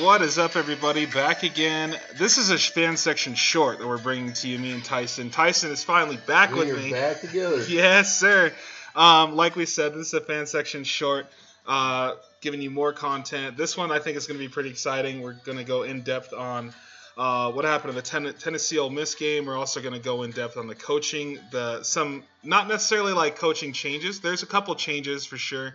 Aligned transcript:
What 0.00 0.22
is 0.22 0.38
up, 0.38 0.56
everybody? 0.56 1.06
Back 1.06 1.42
again. 1.42 1.98
This 2.16 2.38
is 2.38 2.50
a 2.50 2.58
fan 2.58 2.96
section 2.96 3.34
short 3.34 3.78
that 3.78 3.86
we're 3.86 3.98
bringing 3.98 4.32
to 4.34 4.48
you, 4.48 4.58
me 4.58 4.72
and 4.72 4.82
Tyson. 4.84 5.30
Tyson 5.30 5.70
is 5.70 5.84
finally 5.84 6.18
back 6.26 6.52
We 6.52 6.58
with 6.60 6.76
me. 6.76 6.92
back 6.92 7.20
together. 7.20 7.62
Yes, 7.68 8.18
sir. 8.18 8.52
Um, 8.96 9.36
like 9.36 9.54
we 9.56 9.66
said, 9.66 9.92
this 9.94 10.08
is 10.08 10.14
a 10.14 10.20
fan 10.20 10.46
section 10.46 10.84
short, 10.84 11.26
uh, 11.66 12.14
giving 12.40 12.62
you 12.62 12.70
more 12.70 12.92
content. 12.92 13.56
This 13.56 13.76
one 13.76 13.90
I 13.90 13.98
think 13.98 14.16
is 14.16 14.26
going 14.26 14.38
to 14.40 14.44
be 14.44 14.48
pretty 14.52 14.70
exciting. 14.70 15.20
We're 15.20 15.32
going 15.34 15.58
to 15.58 15.64
go 15.64 15.82
in 15.82 16.02
depth 16.02 16.32
on 16.32 16.72
uh, 17.16 17.52
what 17.52 17.64
happened 17.64 17.90
in 17.90 17.96
the 17.96 18.02
ten- 18.02 18.34
Tennessee 18.34 18.78
Ole 18.78 18.90
Miss 18.90 19.14
game. 19.14 19.46
We're 19.46 19.58
also 19.58 19.80
going 19.80 19.94
to 19.94 20.00
go 20.00 20.22
in 20.22 20.30
depth 20.30 20.56
on 20.56 20.68
the 20.68 20.74
coaching, 20.74 21.38
the 21.50 21.82
some 21.82 22.22
not 22.42 22.66
necessarily 22.68 23.12
like 23.12 23.36
coaching 23.36 23.72
changes. 23.72 24.20
There's 24.20 24.42
a 24.42 24.46
couple 24.46 24.74
changes 24.74 25.26
for 25.26 25.36
sure, 25.36 25.74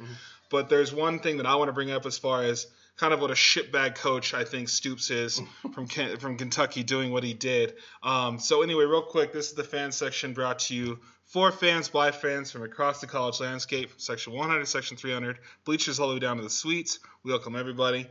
but 0.49 0.69
there's 0.69 0.91
one 0.93 1.19
thing 1.19 1.37
that 1.37 1.45
I 1.45 1.55
want 1.55 1.69
to 1.69 1.73
bring 1.73 1.91
up 1.91 2.05
as 2.05 2.17
far 2.17 2.43
as 2.43 2.67
kind 2.97 3.13
of 3.13 3.21
what 3.21 3.31
a 3.31 3.35
shitbag 3.35 3.95
coach 3.95 4.33
I 4.33 4.43
think 4.43 4.69
Stoops 4.69 5.11
is 5.11 5.41
from 5.73 5.87
Ken- 5.87 6.17
from 6.17 6.37
Kentucky 6.37 6.83
doing 6.83 7.11
what 7.11 7.23
he 7.23 7.33
did. 7.33 7.75
Um, 8.03 8.39
so 8.39 8.61
anyway, 8.61 8.85
real 8.85 9.03
quick, 9.03 9.31
this 9.31 9.49
is 9.49 9.53
the 9.53 9.63
fan 9.63 9.91
section 9.91 10.33
brought 10.33 10.59
to 10.59 10.75
you 10.75 10.99
for 11.25 11.51
fans 11.51 11.89
by 11.89 12.11
fans 12.11 12.51
from 12.51 12.63
across 12.63 12.99
the 12.99 13.07
college 13.07 13.39
landscape, 13.39 13.91
section 13.97 14.33
100, 14.33 14.65
section 14.65 14.97
300, 14.97 15.39
bleachers 15.65 15.99
all 15.99 16.07
the 16.07 16.15
way 16.15 16.19
down 16.19 16.37
to 16.37 16.43
the 16.43 16.49
suites. 16.49 16.99
We 17.23 17.31
welcome 17.31 17.55
everybody. 17.55 18.07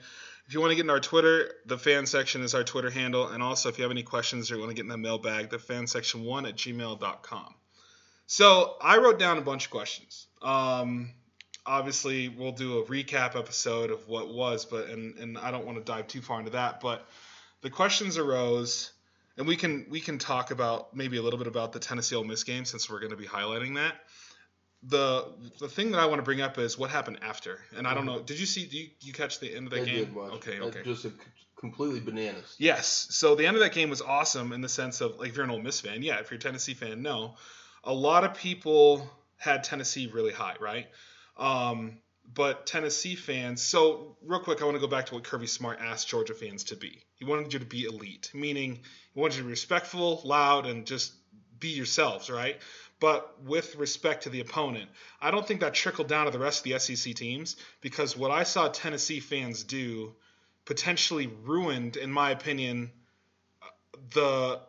If 0.47 0.55
you 0.55 0.61
want 0.61 0.71
to 0.71 0.77
get 0.77 0.85
in 0.85 0.91
our 0.91 1.01
Twitter, 1.01 1.51
the 1.65 1.77
fan 1.77 2.07
section 2.07 2.43
is 2.43 2.55
our 2.55 2.63
Twitter 2.63 2.91
handle. 2.91 3.27
And 3.27 3.43
also, 3.43 3.69
if 3.69 3.79
you 3.79 3.83
have 3.83 3.91
any 3.91 4.05
questions 4.05 4.51
or 4.51 4.55
you 4.55 4.61
want 4.61 4.71
to 4.71 4.77
get 4.77 4.83
in 4.83 4.89
the 4.89 4.97
mailbag, 4.97 5.51
the 5.51 5.59
fan 5.59 5.89
section 5.89 6.23
one 6.23 6.47
at 6.47 6.55
gmail.com. 6.55 7.55
So 8.27 8.77
I 8.81 8.99
wrote 8.99 9.19
down 9.19 9.39
a 9.39 9.43
bunch 9.43 9.65
of 9.65 9.71
questions. 9.71 10.29
Um, 10.43 11.15
obviously, 11.67 12.29
we'll 12.29 12.53
do 12.53 12.79
a 12.79 12.85
recap 12.85 13.37
episode 13.37 13.91
of 13.91 14.09
what 14.09 14.33
was, 14.33 14.65
but 14.65 14.89
and, 14.89 15.17
and 15.19 15.39
I 15.39 15.51
don't 15.51 15.67
want 15.67 15.79
to 15.79 15.85
dive 15.85 16.07
too 16.07 16.23
far 16.23 16.39
into 16.39 16.53
that. 16.53 16.81
But 16.81 17.07
the 17.63 17.71
questions 17.71 18.19
arose, 18.19 18.93
and 19.37 19.47
we 19.47 19.57
can 19.57 19.87
we 19.91 20.01
can 20.01 20.19
talk 20.19 20.51
about 20.51 20.95
maybe 20.95 21.17
a 21.17 21.23
little 21.23 21.39
bit 21.39 21.49
about 21.49 21.73
the 21.73 21.79
Tennessee 21.79 22.17
Ole 22.17 22.25
Miss 22.25 22.45
game 22.45 22.65
since 22.65 22.89
we're 22.89 23.01
going 23.01 23.11
to 23.11 23.17
be 23.17 23.27
highlighting 23.27 23.75
that. 23.77 23.95
The 24.83 25.27
the 25.59 25.69
thing 25.69 25.91
that 25.93 25.99
I 25.99 26.07
want 26.07 26.19
to 26.19 26.23
bring 26.23 26.41
up 26.41 26.59
is 26.59 26.79
what 26.79 26.91
happened 26.91 27.19
after, 27.23 27.59
and 27.77 27.87
I 27.87 27.95
don't 27.95 28.07
know. 28.07 28.21
Did 28.21 28.39
you 28.39 28.47
see? 28.47 28.67
Do 28.67 28.79
you, 28.79 28.89
you 29.01 29.13
catch 29.13 29.41
the 29.41 29.55
end 29.55 29.67
of 29.67 29.73
that 29.73 29.83
I 29.83 29.85
game? 29.85 29.95
did 29.97 30.15
watch. 30.15 30.33
Okay, 30.35 30.57
it. 30.57 30.63
okay. 30.63 30.83
Just 30.85 31.07
a, 31.07 31.13
completely 31.59 32.01
bananas. 32.01 32.55
Yes. 32.59 33.09
So 33.11 33.35
the 33.35 33.47
end 33.47 33.57
of 33.57 33.63
that 33.63 33.73
game 33.73 33.91
was 33.91 34.03
awesome 34.03 34.53
in 34.53 34.61
the 34.61 34.69
sense 34.69 35.01
of 35.01 35.19
like 35.19 35.31
if 35.31 35.37
you're 35.37 35.45
an 35.45 35.51
Ole 35.51 35.61
Miss 35.61 35.81
fan, 35.81 36.03
yeah. 36.03 36.19
If 36.19 36.31
you're 36.31 36.39
a 36.39 36.41
Tennessee 36.41 36.75
fan, 36.75 37.03
no. 37.03 37.35
A 37.83 37.93
lot 37.93 38.25
of 38.25 38.35
people 38.35 39.09
had 39.37 39.65
Tennessee 39.65 40.11
really 40.13 40.33
high, 40.33 40.57
right? 40.61 40.87
Um, 41.37 41.99
but 42.35 42.67
Tennessee 42.67 43.15
fans. 43.15 43.63
So 43.63 44.17
real 44.23 44.41
quick, 44.41 44.61
I 44.61 44.65
want 44.65 44.77
to 44.77 44.81
go 44.81 44.87
back 44.87 45.07
to 45.07 45.15
what 45.15 45.25
Kirby 45.25 45.47
Smart 45.47 45.79
asked 45.81 46.09
Georgia 46.09 46.35
fans 46.35 46.65
to 46.65 46.77
be. 46.77 47.03
He 47.15 47.25
wanted 47.25 47.53
you 47.53 47.59
to 47.59 47.65
be 47.65 47.85
elite, 47.85 48.31
meaning 48.35 48.81
he 49.15 49.21
wanted 49.21 49.37
you 49.37 49.43
to 49.43 49.47
be 49.47 49.51
respectful, 49.51 50.21
loud, 50.25 50.67
and 50.67 50.87
just 50.87 51.13
be 51.59 51.69
yourselves, 51.69 52.29
right? 52.29 52.61
But 52.99 53.43
with 53.43 53.77
respect 53.77 54.25
to 54.25 54.31
the 54.31 54.41
opponent, 54.41 54.91
I 55.21 55.31
don't 55.31 55.47
think 55.47 55.61
that 55.61 55.75
trickled 55.75 56.09
down 56.09 56.27
to 56.27 56.31
the 56.31 56.39
rest 56.39 56.67
of 56.67 56.73
the 56.73 56.79
SEC 56.79 57.15
teams 57.15 57.57
because 57.81 58.17
what 58.17 58.31
I 58.31 58.43
saw 58.43 58.69
Tennessee 58.69 59.21
fans 59.21 59.65
do 59.65 60.15
potentially 60.65 61.27
ruined, 61.45 61.97
in 61.97 62.11
my 62.11 62.31
opinion, 62.31 62.91
the 64.13 64.61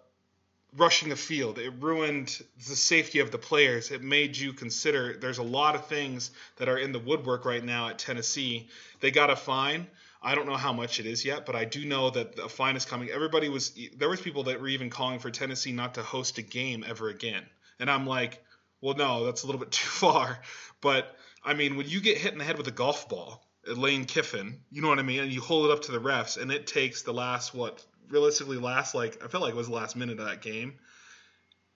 rushing 0.78 1.10
the 1.10 1.16
field. 1.16 1.58
It 1.58 1.74
ruined 1.80 2.42
the 2.58 2.76
safety 2.76 3.20
of 3.20 3.32
the 3.32 3.38
players. 3.38 3.92
It 3.92 4.02
made 4.04 4.38
you 4.38 4.54
consider 4.54 5.18
there's 5.18 5.40
a 5.40 5.44
lot 5.44 5.76
of 5.76 5.88
things 5.88 6.32
that 6.58 6.70
are 6.70 6.78
in 6.78 6.92
the 6.92 7.00
woodwork 7.00 7.46
right 7.46 7.64
now 7.64 7.90
at 7.90 8.00
Tennessee. 8.00 8.70
They 9.00 9.12
got 9.12 9.30
a 9.30 9.36
fine. 9.36 9.88
I 10.22 10.36
don't 10.36 10.48
know 10.48 10.58
how 10.58 10.74
much 10.74 11.00
it 11.00 11.06
is 11.06 11.26
yet, 11.26 11.46
but 11.46 11.56
I 11.56 11.66
do 11.66 11.86
know 11.86 12.10
that 12.12 12.40
a 12.40 12.50
fine 12.50 12.76
is 12.76 12.86
coming. 12.86 13.10
Everybody 13.10 13.50
was 13.50 13.78
there 13.98 14.10
was 14.10 14.22
people 14.22 14.44
that 14.44 14.62
were 14.62 14.68
even 14.68 14.90
calling 14.90 15.20
for 15.20 15.30
Tennessee 15.30 15.72
not 15.72 15.96
to 15.96 16.04
host 16.04 16.38
a 16.38 16.42
game 16.42 16.84
ever 16.88 17.10
again. 17.10 17.44
And 17.80 17.90
I'm 17.90 18.06
like, 18.08 18.44
well, 18.82 18.96
no, 18.96 19.26
that's 19.26 19.44
a 19.44 19.46
little 19.46 19.60
bit 19.60 19.72
too 19.72 19.88
far. 19.88 20.40
But 20.82 21.16
I 21.44 21.54
mean, 21.54 21.76
when 21.78 21.88
you 21.88 22.02
get 22.02 22.18
hit 22.18 22.34
in 22.34 22.40
the 22.40 22.44
head 22.44 22.58
with 22.58 22.68
a 22.68 22.72
golf 22.72 23.10
ball, 23.10 23.44
Lane 23.68 24.06
Kiffin, 24.06 24.60
you 24.72 24.82
know 24.82 24.88
what 24.88 25.00
I 25.00 25.04
mean, 25.04 25.20
and 25.22 25.32
you 25.32 25.42
hold 25.42 25.66
it 25.66 25.72
up 25.72 25.84
to 25.84 25.92
the 25.92 26.00
refs, 26.00 26.42
and 26.42 26.52
it 26.52 26.68
takes 26.68 27.02
the 27.02 27.14
last 27.14 27.54
what 27.54 27.86
realistically 28.10 28.58
last 28.58 28.96
like 28.96 29.24
I 29.24 29.28
felt 29.28 29.44
like 29.44 29.54
it 29.54 29.58
was 29.58 29.68
the 29.68 29.74
last 29.74 29.96
minute 29.96 30.20
of 30.20 30.26
that 30.26 30.42
game, 30.42 30.76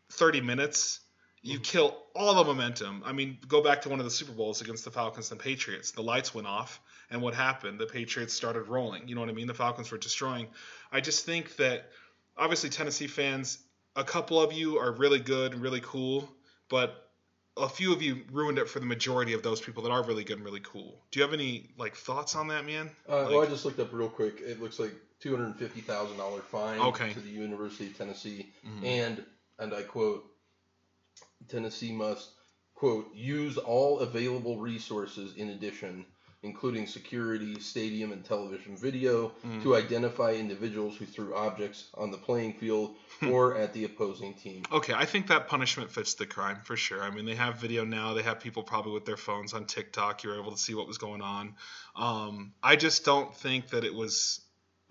thirty 0.09 0.41
minutes. 0.41 0.99
You 1.43 1.59
kill 1.59 1.97
all 2.13 2.35
the 2.35 2.43
momentum. 2.43 3.01
I 3.03 3.13
mean, 3.13 3.39
go 3.47 3.63
back 3.63 3.81
to 3.81 3.89
one 3.89 3.97
of 3.97 4.05
the 4.05 4.11
Super 4.11 4.31
Bowls 4.31 4.61
against 4.61 4.85
the 4.85 4.91
Falcons 4.91 5.31
and 5.31 5.39
Patriots. 5.39 5.89
The 5.91 6.03
lights 6.03 6.35
went 6.35 6.45
off, 6.47 6.79
and 7.09 7.19
what 7.19 7.33
happened? 7.33 7.79
The 7.79 7.87
Patriots 7.87 8.31
started 8.33 8.67
rolling. 8.67 9.07
You 9.07 9.15
know 9.15 9.21
what 9.21 9.29
I 9.31 9.33
mean? 9.33 9.47
The 9.47 9.55
Falcons 9.55 9.89
were 9.91 9.97
destroying. 9.97 10.47
I 10.91 11.01
just 11.01 11.25
think 11.25 11.55
that 11.55 11.89
obviously 12.37 12.69
Tennessee 12.69 13.07
fans, 13.07 13.57
a 13.95 14.03
couple 14.03 14.39
of 14.39 14.53
you 14.53 14.77
are 14.77 14.91
really 14.91 15.19
good 15.19 15.53
and 15.53 15.63
really 15.63 15.81
cool, 15.81 16.29
but 16.69 17.09
a 17.57 17.67
few 17.67 17.91
of 17.91 18.03
you 18.03 18.21
ruined 18.31 18.59
it 18.59 18.69
for 18.69 18.79
the 18.79 18.85
majority 18.85 19.33
of 19.33 19.41
those 19.41 19.59
people 19.59 19.81
that 19.83 19.91
are 19.91 20.03
really 20.03 20.23
good 20.23 20.37
and 20.37 20.45
really 20.45 20.61
cool. 20.63 21.01
Do 21.09 21.19
you 21.19 21.25
have 21.25 21.33
any 21.33 21.71
like 21.75 21.95
thoughts 21.95 22.35
on 22.35 22.49
that, 22.49 22.65
man? 22.67 22.91
Uh, 23.09 23.23
Like- 23.23 23.29
well, 23.31 23.41
I 23.41 23.47
just 23.47 23.65
looked 23.65 23.79
up 23.79 23.91
real 23.91 24.09
quick. 24.09 24.41
It 24.41 24.61
looks 24.61 24.77
like 24.79 24.93
two 25.21 25.35
hundred 25.35 25.55
fifty 25.57 25.81
thousand 25.81 26.17
dollar 26.17 26.41
fine 26.41 26.79
Okay. 26.79 27.13
to 27.13 27.19
the 27.19 27.29
University 27.29 27.87
of 27.87 27.97
Tennessee, 27.97 28.51
Mhm. 28.65 28.83
and 28.83 29.25
and 29.59 29.73
I 29.73 29.83
quote, 29.83 30.25
Tennessee 31.47 31.91
must 31.91 32.29
quote 32.73 33.13
use 33.13 33.57
all 33.57 33.99
available 33.99 34.57
resources 34.57 35.35
in 35.35 35.49
addition, 35.49 36.05
including 36.41 36.87
security, 36.87 37.59
stadium, 37.59 38.11
and 38.11 38.25
television 38.25 38.75
video, 38.75 39.29
Mm. 39.45 39.61
to 39.61 39.75
identify 39.75 40.33
individuals 40.33 40.97
who 40.97 41.05
threw 41.05 41.35
objects 41.35 41.89
on 41.93 42.09
the 42.09 42.17
playing 42.17 42.53
field 42.53 42.95
or 43.27 43.55
at 43.55 43.73
the 43.73 43.83
opposing 43.83 44.33
team. 44.33 44.63
Okay, 44.71 44.93
I 44.93 45.05
think 45.05 45.27
that 45.27 45.47
punishment 45.47 45.91
fits 45.91 46.15
the 46.15 46.25
crime 46.25 46.61
for 46.63 46.75
sure. 46.75 47.03
I 47.03 47.11
mean, 47.11 47.25
they 47.25 47.35
have 47.35 47.57
video 47.61 47.85
now. 47.85 48.15
They 48.15 48.23
have 48.23 48.39
people 48.39 48.63
probably 48.63 48.93
with 48.93 49.05
their 49.05 49.17
phones 49.17 49.53
on 49.53 49.65
TikTok. 49.65 50.23
You're 50.23 50.39
able 50.39 50.51
to 50.53 50.57
see 50.57 50.73
what 50.73 50.87
was 50.87 50.97
going 50.97 51.21
on. 51.21 51.55
Um, 51.95 52.53
I 52.63 52.75
just 52.77 53.05
don't 53.05 53.35
think 53.35 53.69
that 53.69 53.83
it 53.83 53.93
was 53.93 54.41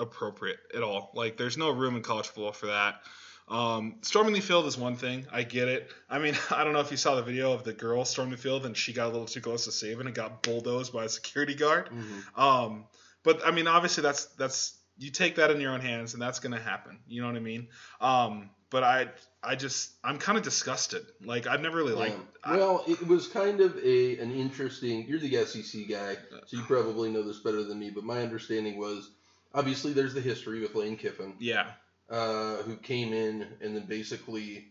appropriate 0.01 0.59
at 0.75 0.83
all. 0.83 1.13
Like, 1.15 1.37
there's 1.37 1.57
no 1.57 1.71
room 1.71 1.97
in 1.97 2.03
college 2.03 2.27
football 2.27 2.53
for 2.53 2.67
that. 2.67 3.03
Um, 3.49 3.97
storming 4.03 4.33
the 4.33 4.41
field 4.41 4.67
is 4.67 4.79
one 4.79 4.95
thing. 4.97 5.27
I 5.33 5.43
get 5.43 5.69
it. 5.69 5.91
I 6.09 6.19
mean, 6.21 6.37
I 6.51 6.63
don't 6.65 6.73
know 6.73 6.81
if 6.81 6.91
you 6.91 6.97
saw 6.97 7.17
the 7.17 7.23
video 7.23 7.53
of 7.53 7.65
the 7.65 7.73
girl 7.73 8.05
storming 8.05 8.33
the 8.33 8.41
field 8.41 8.65
and 8.65 8.77
she 8.77 8.93
got 8.93 9.07
a 9.07 9.11
little 9.11 9.27
too 9.27 9.41
close 9.41 9.65
to 9.65 9.71
Saban 9.71 10.07
and 10.07 10.15
got 10.15 10.43
bulldozed 10.43 10.93
by 10.93 11.05
a 11.05 11.09
security 11.09 11.55
guard. 11.55 11.91
Mhm. 11.91 12.39
Um, 12.39 12.85
but 13.23 13.45
I 13.45 13.51
mean, 13.51 13.67
obviously, 13.67 14.03
that's 14.03 14.27
that's 14.37 14.79
you 14.99 15.11
take 15.11 15.37
that 15.37 15.51
in 15.51 15.61
your 15.61 15.73
own 15.73 15.81
hands, 15.81 16.13
and 16.15 16.23
that's 16.23 16.39
gonna 16.39 16.61
happen. 16.61 17.01
You 17.09 17.23
know 17.23 17.27
what 17.27 17.37
I 17.37 17.41
mean? 17.41 17.69
Um, 18.01 18.51
but 18.71 18.85
I 18.85 19.09
I 19.43 19.57
just 19.57 19.91
I'm 20.05 20.19
kind 20.19 20.39
of 20.39 20.45
disgusted. 20.45 21.05
Like 21.25 21.47
I've 21.47 21.61
never 21.61 21.77
really 21.77 21.95
liked. 21.95 22.19
Yeah. 22.47 22.57
well, 22.57 22.85
it 22.87 23.07
was 23.07 23.27
kind 23.27 23.61
of 23.61 23.77
a 23.79 24.19
an 24.19 24.31
interesting. 24.31 25.07
You're 25.09 25.19
the 25.19 25.45
SEC 25.45 25.89
guy, 25.89 26.17
so 26.47 26.57
you 26.57 26.63
probably 26.63 27.11
know 27.11 27.23
this 27.23 27.41
better 27.41 27.65
than 27.65 27.79
me. 27.79 27.91
But 27.91 28.05
my 28.05 28.23
understanding 28.23 28.79
was, 28.79 29.11
obviously, 29.55 29.93
there's 29.93 30.15
the 30.15 30.21
history 30.21 30.61
with 30.61 30.75
Lane 30.75 30.97
Kiffin, 30.97 31.35
yeah, 31.39 31.67
uh, 32.09 32.57
who 32.59 32.77
came 32.77 33.13
in 33.13 33.47
and 33.61 33.77
then 33.77 33.85
basically 33.87 34.67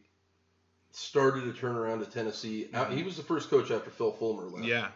started 0.92 1.48
a 1.48 1.54
turnaround 1.54 2.02
at 2.02 2.12
Tennessee. 2.12 2.68
Uh, 2.74 2.86
He 2.86 3.04
was 3.04 3.16
the 3.18 3.24
first 3.24 3.50
coach 3.50 3.72
after 3.72 3.90
Phil 3.90 4.12
Fulmer 4.14 4.46
left, 4.50 4.66
yeah, 4.66 4.88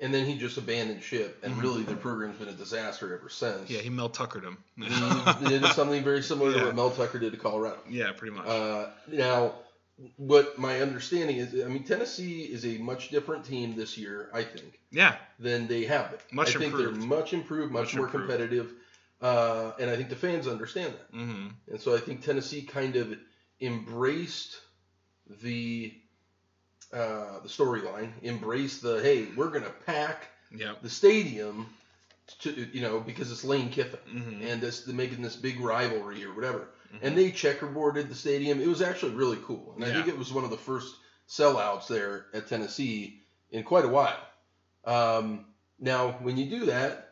and 0.00 0.14
then 0.14 0.24
he 0.26 0.36
just 0.38 0.56
abandoned 0.58 1.02
ship, 1.02 1.38
and 1.42 1.54
Mhm. 1.56 1.62
really 1.62 1.82
the 1.82 1.96
program's 1.96 2.38
been 2.38 2.48
a 2.48 2.52
disaster 2.52 3.14
ever 3.16 3.28
since. 3.28 3.68
yeah. 3.70 3.80
He 3.80 3.90
Mel 3.90 4.08
Tuckered 4.08 4.44
him. 4.44 4.58
he 4.78 5.48
did 5.48 5.64
something 5.72 6.02
very 6.04 6.22
similar 6.22 6.50
Yeah. 6.54 6.60
to 6.60 6.66
what 6.66 6.74
Mel 6.76 6.90
Tucker 6.90 7.18
did 7.18 7.32
to 7.32 7.38
Colorado. 7.38 7.80
yeah, 7.88 8.12
pretty 8.12 8.34
much. 8.36 8.46
Uh, 8.46 8.90
now, 9.08 9.54
what 10.16 10.58
my 10.58 10.80
understanding 10.80 11.36
is, 11.36 11.54
I 11.64 11.68
mean, 11.68 11.84
Tennessee 11.84 12.42
is 12.42 12.64
a 12.66 12.78
much 12.78 13.10
different 13.10 13.44
team 13.44 13.76
this 13.76 13.96
year, 13.96 14.28
I 14.32 14.42
think, 14.42 14.80
yeah, 14.90 15.16
than 15.38 15.66
they 15.68 15.84
have 15.84 16.10
been. 16.10 16.20
Much 16.32 16.50
I 16.56 16.58
think 16.58 16.72
improved. 16.74 17.00
they're 17.00 17.06
much 17.08 17.32
improved, 17.32 17.72
much, 17.72 17.84
Much 17.86 17.94
more 17.96 18.04
improved. 18.06 18.28
competitive, 18.28 18.72
uh, 19.24 19.72
and 19.80 19.90
I 19.90 19.96
think 19.96 20.10
the 20.10 20.16
fans 20.16 20.46
understand 20.46 20.92
that. 20.92 21.16
hmm 21.16 21.48
And 21.70 21.80
so 21.80 21.96
I 21.96 22.00
think 22.00 22.22
Tennessee 22.22 22.62
kind 22.62 22.96
of 22.96 23.16
embraced 23.60 24.60
the 25.42 25.94
uh, 26.92 27.40
the 27.42 27.48
storyline, 27.48 28.10
embraced 28.22 28.82
the 28.82 29.00
hey, 29.02 29.26
we're 29.36 29.48
gonna 29.48 29.72
pack 29.86 30.28
yeah, 30.56 30.74
the 30.82 30.90
stadium 30.90 31.66
to 32.40 32.50
you 32.72 32.82
know 32.82 33.00
because 33.00 33.32
it's 33.32 33.44
Lane 33.44 33.70
Kiffin 33.70 33.98
hmm 34.06 34.42
and 34.42 34.60
this 34.60 34.84
they're 34.84 34.94
making 34.94 35.22
this 35.22 35.36
big 35.36 35.58
rivalry 35.60 36.24
or 36.24 36.34
whatever. 36.34 36.68
Mhm. 36.92 36.98
And 37.02 37.18
they 37.18 37.30
checkerboarded 37.32 38.08
the 38.08 38.14
stadium. 38.14 38.60
It 38.60 38.68
was 38.68 38.82
actually 38.82 39.14
really 39.14 39.38
cool, 39.44 39.72
and 39.74 39.84
I 39.84 39.92
think 39.92 40.06
it 40.08 40.18
was 40.18 40.32
one 40.32 40.44
of 40.44 40.50
the 40.50 40.56
first 40.56 40.94
sellouts 41.28 41.88
there 41.88 42.26
at 42.34 42.46
Tennessee 42.46 43.22
in 43.50 43.64
quite 43.64 43.84
a 43.86 43.88
while. 43.88 44.22
Um, 44.84 45.46
now, 45.80 46.12
when 46.22 46.36
you 46.36 46.48
do 46.48 46.66
that, 46.66 47.03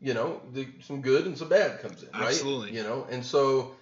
you 0.00 0.14
know, 0.14 0.40
the, 0.52 0.66
some 0.82 1.02
good 1.02 1.26
and 1.26 1.36
some 1.36 1.48
bad 1.48 1.80
comes 1.80 2.02
in, 2.02 2.08
right? 2.12 2.28
Absolutely. 2.28 2.76
You 2.76 2.82
know, 2.82 3.06
and 3.10 3.24
so 3.24 3.72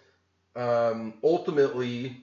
um, 0.57 1.15
ultimately, 1.23 2.23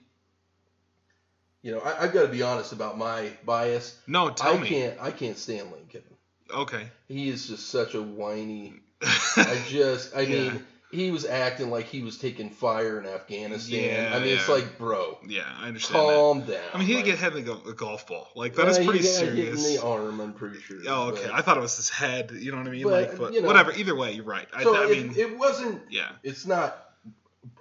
you 1.61 1.71
know, 1.71 1.79
I, 1.79 2.03
I've 2.03 2.13
got 2.13 2.23
to 2.23 2.27
be 2.27 2.43
honest 2.43 2.73
about 2.73 2.97
my 2.97 3.29
bias. 3.45 3.97
no, 4.07 4.29
tell 4.29 4.55
I 4.55 4.61
me. 4.61 4.67
can't, 4.67 4.99
I 5.01 5.11
can't 5.11 5.37
stand 5.37 5.69
Kiffin. 5.89 6.15
Okay, 6.53 6.87
He 7.07 7.29
is 7.29 7.47
just 7.47 7.69
such 7.69 7.95
a 7.95 8.01
whiny. 8.01 8.73
I 9.01 9.59
just, 9.67 10.15
I 10.15 10.21
Yeah. 10.21 10.51
mean, 10.51 10.63
he 10.95 11.11
was 11.11 11.25
acting 11.25 11.69
like 11.69 11.85
he 11.85 12.01
was 12.01 12.17
taking 12.17 12.49
fire 12.49 12.99
in 12.99 13.05
Afghanistan. 13.05 14.09
Yeah, 14.09 14.15
I 14.15 14.19
mean, 14.19 14.29
it's 14.29 14.49
like, 14.49 14.77
bro, 14.77 15.19
yeah, 15.27 15.43
I 15.59 15.67
understand 15.67 15.99
that. 16.09 16.13
calm 16.15 16.41
down. 16.41 16.59
I 16.73 16.77
mean, 16.77 16.87
he 16.87 16.93
did 16.93 16.97
Like, 16.99 17.05
get 17.05 17.19
hit 17.19 17.35
in 17.35 17.45
the 17.45 17.69
a 17.69 17.73
golf 17.73 18.07
ball. 18.07 18.29
Like 18.35 18.55
that 18.55 18.67
is 18.67 18.77
uh, 18.77 18.81
he 18.81 18.87
pretty 18.87 19.03
serious. 19.03 19.67
in 19.67 19.75
the 19.75 19.81
arm, 19.83 20.19
I'm 20.19 20.33
pretty 20.33 20.59
sure. 20.61 20.77
Oh, 20.87 21.09
okay. 21.09 21.23
but- 21.25 21.33
I 21.33 21.41
thought 21.41 21.57
it 21.57 21.61
was 21.61 21.75
his 21.77 21.89
head. 21.89 22.31
You 22.31 22.51
know 22.51 22.57
what 22.57 22.67
I 22.67 22.71
mean? 22.71 22.83
But, 22.83 22.91
like, 23.09 23.17
but 23.17 23.33
you 23.33 23.41
know. 23.41 23.47
whatever. 23.47 23.71
Either 23.73 23.95
way, 23.95 24.13
you're 24.13 24.25
right. 24.25 24.47
I, 24.53 24.63
so 24.63 24.75
I 24.75 24.85
it, 24.85 24.91
mean, 24.91 25.13
it 25.17 25.37
wasn't. 25.37 25.81
yeah. 25.91 26.09
It's 26.23 26.45
not 26.45 26.89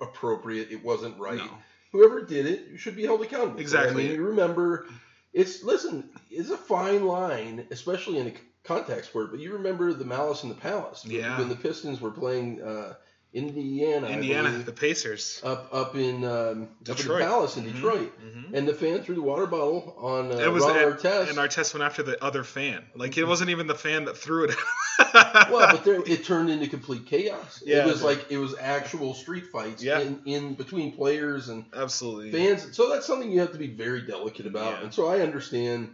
appropriate. 0.01 0.71
It 0.71 0.85
wasn't 0.85 1.19
right. 1.19 1.37
No. 1.39 1.49
Whoever 1.93 2.23
did 2.23 2.47
it 2.47 2.79
should 2.81 2.97
be 2.97 3.05
held 3.05 3.23
accountable. 3.23 3.61
Exactly. 3.61 4.05
I 4.05 4.09
mean, 4.09 4.17
you 4.17 4.27
remember, 4.27 4.87
it's 5.33 5.63
listen. 5.63 6.11
It's 6.31 6.51
a 6.51 6.57
fine 6.57 7.07
line, 7.07 7.67
especially 7.71 8.19
in 8.19 8.29
a 8.29 8.33
contact 8.65 9.05
sport. 9.07 9.31
But 9.31 9.41
you 9.41 9.53
remember 9.53 9.93
the 9.93 10.05
Malice 10.05 10.43
in 10.43 10.49
the 10.49 10.55
Palace 10.57 11.05
Yeah. 11.07 11.39
when 11.39 11.49
the 11.49 11.55
Pistons 11.57 12.01
were 12.01 12.11
playing 12.11 12.61
uh, 12.63 12.95
Indiana. 13.35 14.07
Indiana, 14.07 14.49
believe, 14.49 14.65
the 14.65 14.73
Pacers. 14.73 15.41
up 15.43 15.69
up 15.73 15.97
in 15.97 16.25
um, 16.25 16.69
up 16.89 17.01
in 17.01 17.09
the 17.09 17.19
Palace 17.19 17.57
in 17.57 17.65
Mhm, 17.65 17.73
Detroit, 17.75 18.13
mhm. 18.25 18.55
and 18.55 18.69
the 18.69 18.73
fan 18.75 19.03
threw 19.03 19.17
the 19.17 19.23
water 19.23 19.47
bottle 19.47 19.95
on 19.99 20.31
uh, 20.31 20.37
It 20.37 20.53
was 20.53 20.63
Ron 20.63 20.79
and, 20.79 20.95
Artest. 20.95 21.29
and 21.31 21.39
Artest 21.39 21.75
went 21.75 21.83
after 21.83 22.05
the 22.05 22.23
other 22.25 22.45
fan. 22.45 22.85
Like 22.95 23.19
it 23.19 23.25
wasn't 23.25 23.51
even 23.51 23.67
the 23.67 23.75
fan 23.75 24.05
that 24.05 24.17
threw 24.17 24.45
it. 24.45 24.55
well, 25.15 25.73
but 25.73 25.85
there, 25.85 26.01
it 26.07 26.25
turned 26.25 26.49
into 26.49 26.69
complete 26.69 27.07
chaos. 27.07 27.61
Yeah, 27.67 27.79
it 27.85 27.87
was 27.87 28.03
like 28.05 28.31
it 28.31 28.39
was 28.39 28.55
actual 28.57 29.15
street 29.15 29.47
fights 29.49 29.83
Yeah. 29.83 29.99
in, 29.99 30.21
in 30.27 30.55
between 30.55 30.93
players 30.93 31.49
and 31.49 31.65
absolutely. 31.75 32.31
fans. 32.31 32.75
So 32.77 32.89
that's 32.89 33.05
something 33.05 33.31
you 33.33 33.41
have 33.41 33.53
to 33.53 33.59
be 33.59 33.67
very 33.69 34.03
delicate 34.03 34.47
about. 34.47 34.75
Yeah. 34.79 34.83
And 34.85 34.95
so 34.95 35.09
I 35.09 35.21
understand 35.21 35.93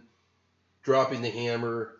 dropping 0.83 1.23
the 1.23 1.29
hammer, 1.31 1.93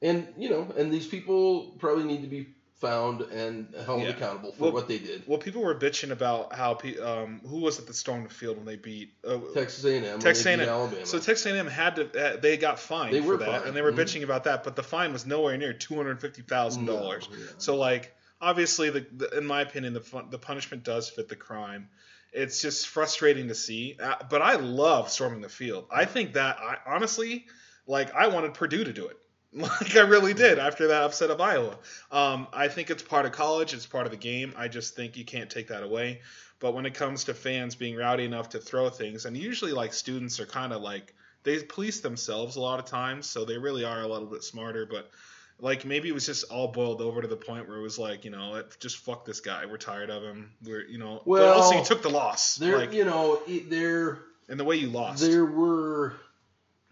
and 0.00 0.26
you 0.38 0.48
know, 0.48 0.72
and 0.78 0.90
these 0.90 1.06
people 1.06 1.76
probably 1.78 2.04
need 2.04 2.22
to 2.22 2.28
be 2.28 2.48
found 2.80 3.20
and 3.20 3.72
held 3.84 4.02
Yeah. 4.02 4.08
accountable 4.10 4.52
for 4.52 4.62
Well, 4.64 4.72
what 4.72 4.88
they 4.88 4.98
did. 4.98 5.22
Well, 5.26 5.38
people 5.38 5.62
were 5.62 5.74
bitching 5.74 6.10
about 6.10 6.54
how 6.54 6.74
pe- 6.74 6.98
um, 6.98 7.40
who 7.46 7.58
was 7.58 7.78
it 7.78 7.86
that 7.86 7.94
stormed 7.94 8.28
the 8.28 8.34
field 8.34 8.56
when 8.56 8.66
they 8.66 8.76
beat 8.76 9.12
uh, 9.26 9.38
Texas 9.54 9.84
A&M, 9.84 10.18
Texas 10.18 10.46
A&M. 10.46 10.60
Alabama. 10.60 11.04
So 11.06 11.18
Texas 11.18 11.46
A&M 11.46 11.66
had 11.66 11.96
to 11.96 12.34
uh, 12.36 12.36
they 12.40 12.56
got 12.56 12.78
fined 12.80 13.14
They 13.14 13.20
for 13.20 13.36
that, 13.36 13.46
fined. 13.46 13.64
and 13.66 13.76
they 13.76 13.82
were 13.82 13.92
Mhm. 13.92 13.98
bitching 13.98 14.22
about 14.24 14.44
that, 14.44 14.64
but 14.64 14.76
the 14.76 14.82
fine 14.82 15.12
was 15.12 15.26
nowhere 15.26 15.56
near 15.56 15.72
two 15.74 15.94
hundred 15.94 16.20
fifty 16.20 16.42
thousand 16.42 16.86
No, 16.86 16.96
dollars. 16.96 17.28
yeah. 17.30 17.36
So 17.58 17.76
like 17.76 18.14
obviously 18.40 18.88
the, 18.90 19.06
the 19.14 19.36
in 19.36 19.44
my 19.46 19.60
opinion 19.60 19.92
the 19.92 20.00
fun, 20.00 20.28
the 20.30 20.38
punishment 20.38 20.82
does 20.82 21.08
fit 21.10 21.28
the 21.28 21.36
crime. 21.36 21.88
It's 22.32 22.62
just 22.62 22.86
frustrating 22.88 23.48
to 23.48 23.54
see, 23.54 23.96
uh, 24.00 24.14
but 24.30 24.40
I 24.40 24.54
love 24.54 25.10
storming 25.10 25.40
the 25.40 25.48
field. 25.48 25.86
I 25.90 26.04
think 26.04 26.34
that 26.34 26.58
I 26.60 26.78
honestly 26.86 27.46
like 27.86 28.14
I 28.14 28.28
wanted 28.28 28.54
Purdue 28.54 28.84
to 28.84 28.92
do 28.92 29.06
it. 29.08 29.18
Like 29.80 29.96
I 29.96 30.02
really 30.02 30.32
did 30.32 30.58
after 30.60 30.88
that 30.88 31.02
upset 31.02 31.30
of 31.30 31.40
Iowa. 31.40 31.76
Um, 32.12 32.46
I 32.52 32.68
think 32.68 32.88
it's 32.88 33.02
part 33.02 33.26
of 33.26 33.32
college. 33.32 33.74
It's 33.74 33.86
part 33.86 34.06
of 34.06 34.12
the 34.12 34.16
game. 34.18 34.54
I 34.56 34.68
just 34.68 34.94
think 34.94 35.16
you 35.16 35.24
can't 35.24 35.50
take 35.50 35.68
that 35.68 35.82
away. 35.82 36.20
But 36.60 36.74
when 36.74 36.86
it 36.86 36.94
comes 36.94 37.24
to 37.24 37.34
fans 37.34 37.74
being 37.74 37.96
rowdy 37.96 38.24
enough 38.24 38.50
to 38.50 38.58
throw 38.60 38.90
things, 38.90 39.24
and 39.24 39.36
usually 39.36 39.72
like 39.72 39.92
students 39.92 40.38
are 40.38 40.46
kind 40.46 40.72
of 40.72 40.82
like 40.82 41.14
they 41.42 41.60
police 41.62 42.00
themselves 42.00 42.56
a 42.56 42.60
lot 42.60 42.78
of 42.78 42.84
times, 42.84 43.26
so 43.26 43.44
they 43.44 43.58
really 43.58 43.84
are 43.84 44.02
a 44.02 44.06
little 44.06 44.28
bit 44.28 44.44
smarter. 44.44 44.86
But 44.86 45.10
like 45.58 45.84
maybe 45.84 46.08
it 46.08 46.14
was 46.14 46.26
just 46.26 46.44
all 46.44 46.68
boiled 46.68 47.00
over 47.00 47.20
to 47.22 47.28
the 47.28 47.36
point 47.36 47.68
where 47.68 47.78
it 47.78 47.82
was 47.82 47.98
like 47.98 48.24
you 48.24 48.30
know 48.30 48.62
just 48.78 48.98
fuck 48.98 49.24
this 49.24 49.40
guy. 49.40 49.66
We're 49.66 49.78
tired 49.78 50.10
of 50.10 50.22
him. 50.22 50.52
We're 50.64 50.86
you 50.86 50.98
know. 50.98 51.22
but 51.26 51.42
also 51.42 51.78
you 51.78 51.84
took 51.84 52.02
the 52.02 52.10
loss. 52.10 52.56
there, 52.56 52.78
Like 52.78 52.92
you 52.92 53.04
know, 53.04 53.40
there. 53.68 54.18
and 54.48 54.60
the 54.60 54.64
way 54.64 54.76
you 54.76 54.88
lost. 54.90 55.22
There 55.22 55.44
were 55.44 56.14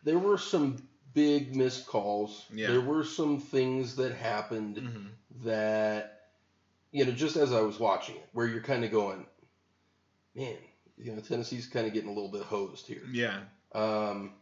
there 0.04 0.18
were 0.18 0.38
some 0.38 0.82
big 1.14 1.54
missed 1.56 1.86
calls. 1.86 2.44
Yeah. 2.52 2.68
There 2.68 2.80
were 2.80 3.04
some 3.04 3.40
things 3.40 3.96
that 3.96 4.14
happened 4.14 4.76
Mhm. 4.76 5.08
that 5.44 6.14
you 6.90 7.04
know, 7.04 7.12
just 7.12 7.36
as 7.36 7.52
I 7.52 7.60
was 7.60 7.78
watching 7.78 8.16
it, 8.16 8.28
where 8.32 8.46
you're 8.46 8.62
kind 8.62 8.82
of 8.82 8.90
going, 8.90 9.26
man, 10.34 10.56
you 10.96 11.12
know, 11.12 11.20
Tennessee's 11.20 11.66
kind 11.66 11.86
of 11.86 11.92
getting 11.92 12.08
a 12.08 12.12
little 12.12 12.30
bit 12.30 12.42
hosed 12.42 12.86
here. 12.86 13.02
Yeah. 13.12 13.40
Um, 13.72 14.32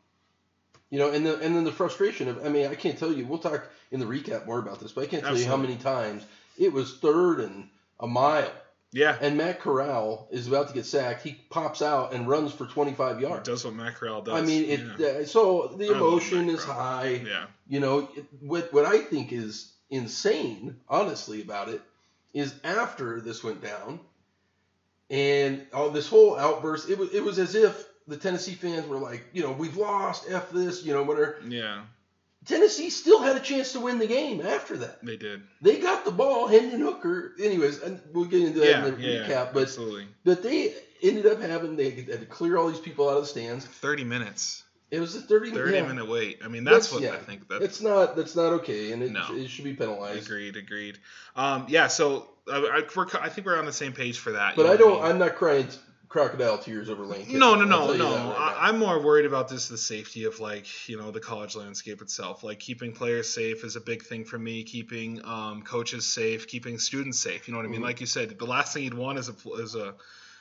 you 0.89 1.01
know, 1.01 1.11
and 1.11 1.27
the, 1.27 1.41
and 1.41 1.57
then 1.57 1.65
the 1.65 1.73
frustration 1.73 2.29
of, 2.29 2.47
I 2.47 2.49
mean, 2.49 2.67
I 2.69 2.77
can't 2.77 2.97
tell 2.97 3.13
you. 3.13 3.27
We'll 3.27 3.41
talk 3.41 3.69
in 3.91 3.99
the 3.99 4.07
recap 4.07 4.47
more 4.47 4.61
about 4.61 4.79
this, 4.79 4.93
but 4.93 5.03
I 5.03 5.07
can't 5.09 5.25
tell 5.25 5.37
you 5.37 5.47
how 5.47 5.57
many 5.57 5.75
times 5.77 6.25
it 6.57 6.73
was 6.73 6.99
third 6.99 7.41
and 7.41 7.69
a 7.99 8.07
mile, 8.07 8.53
Yeah. 8.97 9.19
and 9.21 9.37
Matt 9.37 9.61
Corral 9.61 10.27
is 10.31 10.49
about 10.49 10.69
to 10.69 10.75
get 10.75 10.87
sacked. 10.87 11.23
He 11.23 11.33
pops 11.51 11.83
out 11.83 12.15
and 12.15 12.27
runs 12.27 12.53
for 12.53 12.65
25 12.65 13.21
yards. 13.21 13.47
Does 13.47 13.63
what 13.63 13.75
Matt 13.75 13.97
Corral 13.97 14.23
does. 14.23 14.35
I 14.35 14.41
mean, 14.41 14.65
it. 14.65 14.81
Yeah. 14.99 15.07
Uh, 15.09 15.25
so 15.27 15.75
the 15.77 15.95
emotion 15.95 16.49
is 16.49 16.65
Corral. 16.65 16.79
high. 16.79 17.21
yeah. 17.27 17.47
You 17.69 17.81
know, 17.81 18.09
it, 18.17 18.25
what 18.41 18.73
what 18.73 18.87
I 18.87 19.01
think 19.01 19.33
is 19.33 19.71
insane, 19.91 20.77
honestly, 20.89 21.43
about 21.43 21.69
it, 21.69 21.83
is 22.33 22.55
after 22.65 23.21
this 23.21 23.45
went 23.45 23.63
down, 23.63 24.01
and 25.11 25.67
all 25.75 25.91
this 25.91 26.09
whole 26.09 26.39
outburst. 26.39 26.89
It 26.89 26.97
was 26.97 27.13
it 27.15 27.23
was 27.23 27.39
as 27.39 27.55
if 27.55 27.87
the 28.09 28.17
Tennessee 28.17 28.55
fans 28.55 28.87
were 28.87 28.99
like, 28.99 29.27
you 29.35 29.43
know, 29.43 29.53
we've 29.53 29.77
lost, 29.77 30.25
f 30.31 30.51
this, 30.51 30.85
you 30.85 30.95
know, 30.95 31.03
whatever. 31.03 31.37
Yeah. 31.47 31.83
Tennessee 32.47 32.91
still 32.91 33.21
had 33.23 33.37
a 33.37 33.41
chance 33.41 33.73
to 33.73 33.81
win 33.81 33.99
the 33.99 34.07
game 34.07 34.41
after 34.41 34.77
that. 34.79 35.05
They 35.05 35.17
did. 35.17 35.43
They 35.61 35.79
got 35.79 36.05
the 36.05 36.13
ball, 36.13 36.47
Hendon 36.47 36.81
Hooker. 36.81 37.33
Anyways, 37.41 37.81
and 37.83 38.01
we'll 38.13 38.25
get 38.27 38.43
into 38.43 38.61
that 38.61 38.69
Yeah. 38.69 38.87
in 38.87 38.95
the 38.95 39.01
Yeah. 39.03 39.27
recap. 39.29 39.53
But 39.53 39.65
absolutely. 39.65 40.07
but 40.25 40.43
they 40.43 40.75
ended 41.03 41.27
up 41.27 41.41
having 41.41 41.77
they 41.77 41.91
had 41.91 42.07
to 42.21 42.27
clear 42.27 42.57
all 42.57 42.69
these 42.71 42.81
people 42.81 43.09
out 43.09 43.17
of 43.17 43.23
the 43.23 43.27
stands. 43.29 43.65
Thirty 43.67 44.05
minutes. 44.05 44.63
It 44.91 45.01
was 45.01 45.17
a 45.17 45.21
thirty. 45.21 45.51
yeah. 45.51 45.83
minute 45.87 46.09
wait. 46.09 46.39
I 46.45 46.49
mean, 46.49 46.63
that's, 46.63 46.91
That's- 46.91 47.11
what. 47.13 47.21
I 47.21 47.25
think. 47.25 47.49
That 47.49 47.63
It's 47.63 47.81
not 47.81 48.15
that's 48.15 48.37
not 48.37 48.53
okay, 48.61 48.93
and 48.93 49.03
it, 49.03 49.11
No. 49.11 49.27
it 49.33 49.49
should 49.49 49.65
be 49.65 49.75
penalized. 49.75 50.25
agreed. 50.27 50.57
Agreed. 50.57 50.99
Um. 51.35 51.67
Yeah. 51.69 51.89
So 51.89 52.29
I, 52.49 52.59
I, 52.59 52.83
we're, 52.95 53.07
I 53.21 53.29
think 53.29 53.47
we're 53.47 53.59
on 53.59 53.67
the 53.67 53.73
same 53.73 53.93
page 53.93 54.19
for 54.21 54.33
that. 54.33 54.55
But 54.55 54.67
I 54.67 54.77
don't. 54.77 55.03
mean? 55.03 55.11
I'm 55.11 55.19
not 55.19 55.35
crying 55.35 55.67
crocodile 56.17 56.57
tears 56.57 56.89
over 56.89 57.05
Lane. 57.05 57.27
Kiffin. 57.27 57.39
No, 57.39 57.55
no, 57.55 57.65
no, 57.65 57.93
no. 57.95 58.05
right. 58.15 58.57
I, 58.59 58.69
I'm 58.69 58.79
more 58.79 59.03
worried 59.03 59.27
about 59.27 59.49
this 59.49 59.69
the 59.69 59.77
safety 59.77 60.25
of 60.25 60.41
like 60.41 60.89
you 60.89 60.97
know 60.97 61.11
the 61.11 61.21
college 61.21 61.55
landscape 61.57 62.01
itself. 62.01 62.43
Like 62.43 62.59
keeping 62.59 62.93
players 62.93 63.29
safe 63.33 63.65
is 63.65 63.77
a 63.77 63.81
big 63.81 64.03
thing 64.03 64.25
for 64.25 64.39
me. 64.39 64.63
Keeping 64.65 65.21
um, 65.25 65.63
coaches 65.63 66.07
safe, 66.07 66.49
keeping 66.49 66.79
students 66.79 67.19
safe. 67.19 67.47
You 67.49 67.53
know 67.53 67.59
what 67.59 67.67
I 67.67 67.69
mean? 67.71 67.81
Mhm. 67.81 67.85
Like 67.85 68.01
you 68.01 68.07
said, 68.07 68.39
the 68.39 68.47
last 68.47 68.73
thing 68.73 68.85
you'd 68.85 68.95
want 68.95 69.19
is 69.19 69.29
a 69.29 69.35
is 69.61 69.75
a, 69.75 69.95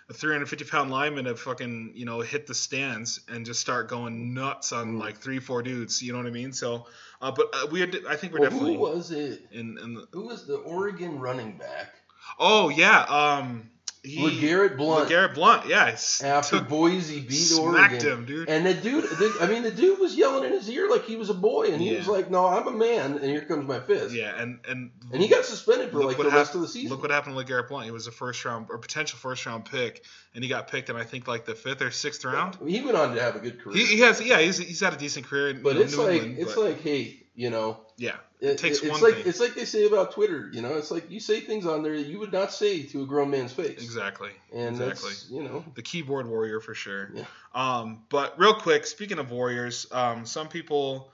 a 0.10 0.14
350 0.14 0.64
pound 0.66 0.92
lineman 0.92 1.26
to 1.26 1.36
fucking 1.36 1.92
you 1.94 2.06
know 2.06 2.22
hit 2.22 2.48
the 2.48 2.54
stands 2.56 3.20
and 3.28 3.46
just 3.46 3.60
start 3.60 3.90
going 3.90 4.34
nuts 4.34 4.72
on 4.72 4.94
Mhm. 4.96 5.00
like 5.00 5.18
three 5.18 5.40
four 5.40 5.62
dudes. 5.62 6.02
You 6.02 6.14
know 6.14 6.20
what 6.20 6.28
I 6.28 6.32
mean? 6.32 6.54
So, 6.54 6.88
uh, 7.22 7.32
but 7.32 7.48
uh, 7.54 7.68
we 7.70 7.82
are, 7.84 7.90
I 8.08 8.16
think 8.16 8.32
we're 8.32 8.40
Well, 8.40 8.50
definitely 8.50 8.76
who 8.76 8.80
was 8.80 9.12
it? 9.12 9.46
in 9.52 9.78
in 9.78 9.94
the, 9.96 10.08
Who 10.14 10.28
was 10.28 10.48
the 10.48 10.56
Oregon 10.56 11.20
running 11.20 11.58
back? 11.58 11.94
oh 12.40 12.70
yeah 12.70 13.02
um 13.04 13.70
he 14.06 14.18
LeGarrette 14.22 14.78
Blount. 14.78 15.10
LeGarrette 15.10 15.34
Blount 15.34 15.68
yeah 15.68 15.98
after 16.24 16.60
took- 16.60 16.70
Boise 16.70 17.20
beat 17.22 17.32
smacked 17.34 17.94
Oregon. 18.04 18.20
him 18.20 18.26
dude 18.26 18.50
And 18.50 18.66
the 18.66 18.74
dude, 18.74 19.04
the, 19.04 19.38
I 19.42 19.48
mean, 19.48 19.64
the 19.64 19.72
dude 19.72 20.00
was 20.00 20.16
yelling 20.16 20.46
in 20.46 20.52
his 20.52 20.70
ear 20.70 20.90
like 20.90 21.06
he 21.06 21.16
was 21.16 21.30
a 21.30 21.34
boy, 21.34 21.68
and 21.72 21.82
he 21.82 21.92
Yeah. 21.92 21.98
was 22.00 22.08
like, 22.08 22.30
"No, 22.32 22.46
I'm 22.48 22.68
a 22.68 22.72
man, 22.72 23.14
and 23.14 23.24
here 23.26 23.42
comes 23.42 23.68
my 23.68 23.80
fist." 23.80 24.14
yeah 24.14 24.34
and 24.40 24.60
and 24.70 24.92
And 25.12 25.22
he 25.22 25.28
got 25.28 25.44
suspended 25.46 25.92
for 25.92 26.04
like 26.04 26.18
the 26.18 26.24
hap- 26.24 26.34
rest 26.34 26.56
of 26.56 26.62
the 26.62 26.68
season. 26.68 26.90
Look 26.92 27.02
what 27.02 27.12
happened 27.12 27.36
to 27.38 27.44
LeGarrette 27.44 27.68
Blount. 27.68 27.86
He 27.86 27.92
was 27.92 28.08
a 28.08 28.12
first 28.12 28.44
round 28.46 28.68
or 28.70 28.78
potential 28.78 29.18
first 29.20 29.46
round 29.46 29.66
pick, 29.66 30.04
and 30.34 30.44
he 30.44 30.50
got 30.50 30.68
picked 30.68 30.90
in 30.90 30.96
I 30.96 31.04
think 31.04 31.28
like 31.28 31.46
the 31.46 31.56
fifth 31.56 31.82
or 31.82 31.92
sixth 31.92 32.24
round. 32.26 32.58
He 32.66 32.82
went 32.82 32.96
on 32.98 33.16
to 33.16 33.22
have 33.22 33.36
a 33.36 33.40
good 33.40 33.60
career. 33.62 33.78
He, 33.78 33.86
he 33.86 34.00
has 34.02 34.22
yeah 34.22 34.40
he's, 34.40 34.58
he's 34.58 34.80
had 34.80 34.94
a 34.94 34.98
decent 34.98 35.26
career 35.28 35.50
in 35.50 35.62
but 35.64 35.76
know, 35.76 35.82
it's 35.82 35.96
New 35.98 36.04
like 36.04 36.14
England. 36.22 36.38
it's 36.40 36.54
but 36.56 36.64
like, 36.64 36.82
hey, 36.82 37.22
you 37.36 37.50
know, 37.50 37.78
yeah 37.98 38.16
it, 38.52 38.58
takes 38.58 38.80
it's 38.80 38.90
one 38.90 39.02
like 39.02 39.16
thing. 39.16 39.28
it's 39.28 39.40
like 39.40 39.56
they 39.56 39.66
say 39.66 39.86
about 39.86 40.12
Twitter. 40.12 40.50
You 40.52 40.62
know, 40.62 40.76
it's 40.76 40.92
like 40.92 41.10
you 41.10 41.20
say 41.20 41.40
things 41.40 41.66
on 41.66 41.84
there 41.84 41.96
that 41.98 42.08
you 42.08 42.20
would 42.20 42.32
not 42.32 42.52
say 42.52 42.84
to 42.84 43.04
a 43.04 43.06
grown 43.06 43.30
man's 43.30 43.54
face. 43.54 43.82
exactly 43.82 44.32
And 44.54 44.70
exactly 44.70 45.10
that's 45.10 45.30
you 45.30 45.44
know, 45.44 45.64
the 45.76 45.82
keyboard 45.82 46.28
warrior 46.28 46.60
for 46.60 46.74
sure. 46.74 47.12
Yeah. 47.14 47.26
Um, 47.54 48.04
but 48.10 48.38
real 48.40 48.56
quick, 48.56 48.86
speaking 48.86 49.20
of 49.20 49.32
warriors, 49.32 49.88
um, 49.92 50.26
some 50.26 50.48
people 50.48 51.12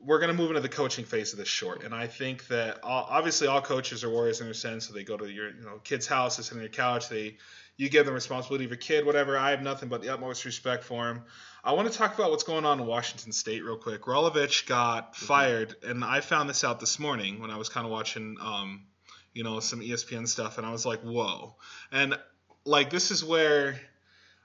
we're 0.00 0.18
going 0.18 0.34
to 0.34 0.36
move 0.36 0.50
into 0.50 0.60
the 0.60 0.68
coaching 0.68 1.04
phase 1.04 1.32
of 1.32 1.38
this 1.38 1.46
short, 1.46 1.84
and 1.84 1.94
I 1.94 2.08
think 2.08 2.48
that 2.48 2.80
all, 2.82 3.06
obviously 3.08 3.46
all 3.46 3.60
coaches 3.60 4.02
are 4.02 4.10
warriors 4.10 4.40
in 4.40 4.48
a 4.48 4.54
sense. 4.54 4.88
So 4.88 4.94
they 4.94 5.04
go 5.04 5.16
to 5.16 5.30
your 5.30 5.50
you 5.50 5.64
know 5.64 5.80
kid's 5.84 6.06
house, 6.06 6.36
they 6.36 6.42
sit 6.42 6.54
on 6.54 6.60
your 6.60 6.70
couch, 6.70 7.08
they 7.08 7.36
you 7.82 7.88
give 7.90 8.06
them 8.06 8.14
responsibility 8.14 8.64
of 8.64 8.70
your 8.70 8.78
kid, 8.78 9.04
whatever. 9.04 9.36
I 9.36 9.50
have 9.50 9.60
nothing 9.60 9.88
but 9.88 10.02
the 10.02 10.10
utmost 10.10 10.44
respect 10.44 10.84
for 10.84 11.08
him. 11.08 11.22
I 11.64 11.72
want 11.72 11.90
to 11.90 11.98
talk 11.98 12.14
about 12.14 12.30
what's 12.30 12.44
going 12.44 12.64
on 12.64 12.78
in 12.78 12.86
Washington 12.86 13.32
State 13.32 13.64
real 13.64 13.76
quick. 13.76 14.02
Rolovich 14.02 14.68
got 14.68 15.16
fired, 15.16 15.74
and 15.82 16.04
I 16.04 16.20
found 16.20 16.48
this 16.48 16.62
out 16.62 16.78
this 16.78 17.00
morning 17.00 17.40
when 17.40 17.50
I 17.50 17.56
was 17.56 17.68
kind 17.68 17.84
of 17.84 17.90
watching, 17.90 18.36
um, 18.40 18.84
you 19.32 19.42
know, 19.42 19.58
some 19.58 19.80
ESPN 19.80 20.28
stuff, 20.28 20.58
and 20.58 20.66
I 20.66 20.70
was 20.70 20.86
like, 20.86 21.00
whoa. 21.00 21.56
And 21.90 22.16
like 22.64 22.90
this 22.90 23.10
is 23.10 23.24
where 23.24 23.80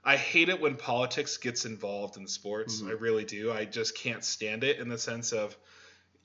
I 0.03 0.17
hate 0.17 0.49
it 0.49 0.59
when 0.59 0.75
politics 0.75 1.37
gets 1.37 1.65
involved 1.65 2.17
in 2.17 2.27
sports. 2.27 2.81
Mhm. 2.81 2.89
I 2.89 2.93
really 2.93 3.25
do. 3.25 3.51
I 3.51 3.65
just 3.65 3.95
can't 3.95 4.23
stand 4.23 4.63
it 4.63 4.79
in 4.79 4.89
the 4.89 4.97
sense 4.97 5.31
of 5.31 5.55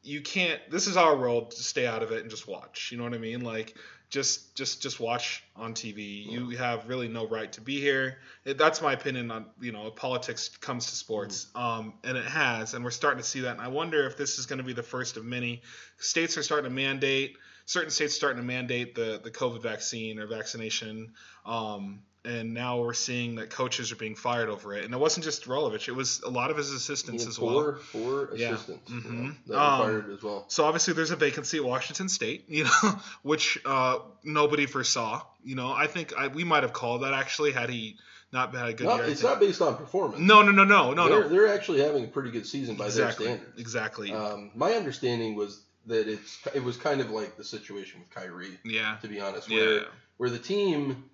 you 0.03 0.21
can't 0.21 0.61
this 0.71 0.87
is 0.87 0.97
our 0.97 1.17
world 1.17 1.51
just 1.51 1.69
stay 1.69 1.87
out 1.87 2.03
of 2.03 2.11
it 2.13 2.21
and 2.23 2.31
just 2.31 2.49
watch 2.49 2.91
you 2.91 2.99
know 2.99 3.05
what 3.05 3.15
i 3.15 3.19
mean? 3.19 3.41
Like 3.43 3.77
just 4.11 4.55
just 4.55 4.83
just 4.83 5.01
watch 5.01 5.43
on 5.57 5.73
tv 5.73 6.27
you 6.31 6.51
have 6.59 6.87
really 6.87 7.09
no 7.09 7.27
right 7.27 7.51
to 7.53 7.63
be 7.63 7.81
here. 7.81 8.19
It- 8.45 8.59
that's 8.59 8.83
my 8.83 8.93
opinion 8.93 9.31
on 9.31 9.47
you 9.61 9.73
know 9.73 9.91
politics 9.91 10.49
comes 10.49 10.87
to 10.87 10.97
sports 10.97 11.47
um, 11.55 11.95
and 12.05 12.19
it 12.19 12.27
has 12.27 12.75
and 12.75 12.85
we're 12.85 12.91
starting 12.91 13.23
to 13.23 13.27
see 13.27 13.41
that 13.41 13.53
and 13.53 13.61
i 13.61 13.69
wonder 13.69 14.07
if 14.07 14.17
this 14.19 14.39
is 14.39 14.45
going 14.47 14.59
to 14.59 14.65
be 14.65 14.75
the 14.75 14.83
first 14.83 15.17
of 15.17 15.25
many. 15.25 15.63
States 15.99 16.37
are 16.37 16.43
starting 16.43 16.69
to 16.69 16.75
mandate 16.75 17.37
certain 17.65 17.91
states 17.91 18.15
starting 18.15 18.39
to 18.43 18.47
mandate 18.47 18.95
the 18.95 19.21
the 19.23 19.31
COVID 19.31 19.63
vaccine 19.63 20.19
or 20.19 20.27
vaccination. 20.27 21.13
Um, 21.47 22.03
and 22.25 22.55
now 22.55 22.81
we're 22.81 22.93
seeing 22.95 23.35
that 23.37 23.51
coaches 23.51 23.91
are 23.93 23.97
being 23.97 24.15
fired 24.15 24.49
over 24.49 24.75
it. 24.75 24.85
And 24.85 24.95
it 24.95 24.97
wasn't 24.99 25.25
just 25.25 25.47
Rolovich; 25.47 25.89
it 25.89 25.93
was 25.93 26.21
a 26.23 26.31
lot 26.31 26.51
of 26.51 26.57
his 26.57 26.71
assistants 26.71 27.27
as 27.27 27.37
four, 27.37 27.53
well. 27.65 27.75
Four 27.75 28.31
Yeah. 28.37 28.53
assistants 28.55 28.91
Mhm. 28.91 29.05
know, 29.11 29.33
that 29.49 29.55
were 29.55 29.59
Um, 29.61 29.81
fired 29.81 30.11
as 30.13 30.23
well. 30.23 30.45
So 30.49 30.65
obviously 30.65 30.95
there's 30.95 31.11
a 31.11 31.17
vacancy 31.17 31.59
at 31.59 31.65
Washington 31.65 32.09
State, 32.09 32.45
you 32.49 32.65
know, 32.65 32.71
which 33.23 33.59
uh, 33.65 33.99
nobody 34.23 34.67
foresaw. 34.67 35.23
You 35.45 35.57
know, 35.57 35.73
I 35.73 35.87
think 35.89 36.13
I, 36.17 36.29
we 36.29 36.45
might 36.45 36.63
have 36.63 36.73
called 36.73 37.03
that 37.03 37.13
actually 37.15 37.53
had 37.53 37.71
he 37.71 37.99
not 38.33 38.55
had 38.55 38.69
a 38.69 38.73
good 38.73 38.87
Not- 38.87 38.99
year. 39.01 39.07
It's 39.09 39.23
not 39.23 39.41
based 39.41 39.61
on 39.61 39.77
performance. 39.77 40.21
no, 40.21 40.43
no, 40.43 40.53
no, 40.53 40.65
no, 40.65 40.93
no, 40.95 41.09
they're, 41.09 41.21
no. 41.23 41.29
they're 41.29 41.49
actually 41.49 41.81
having 41.83 42.05
a 42.05 42.09
pretty 42.09 42.31
good 42.31 42.47
season 42.47 42.77
by 42.77 42.87
Exactly, 42.87 43.27
their 43.27 43.37
standards. 43.37 43.61
exactly. 43.61 44.13
Um, 44.13 44.51
my 44.55 44.73
understanding 44.75 45.35
was 45.35 45.61
that 45.87 46.07
it's 46.09 46.39
it 46.55 46.63
was 46.63 46.77
kind 46.77 47.01
of 47.01 47.11
like 47.11 47.37
the 47.37 47.43
situation 47.45 47.99
with 48.01 48.11
Kyrie, 48.11 48.57
yeah, 48.65 48.97
to 49.03 49.09
be 49.09 49.21
honest, 49.21 49.51
yeah, 49.51 49.59
where 49.59 49.85
where 50.19 50.31
the 50.31 50.39
team. 50.39 51.05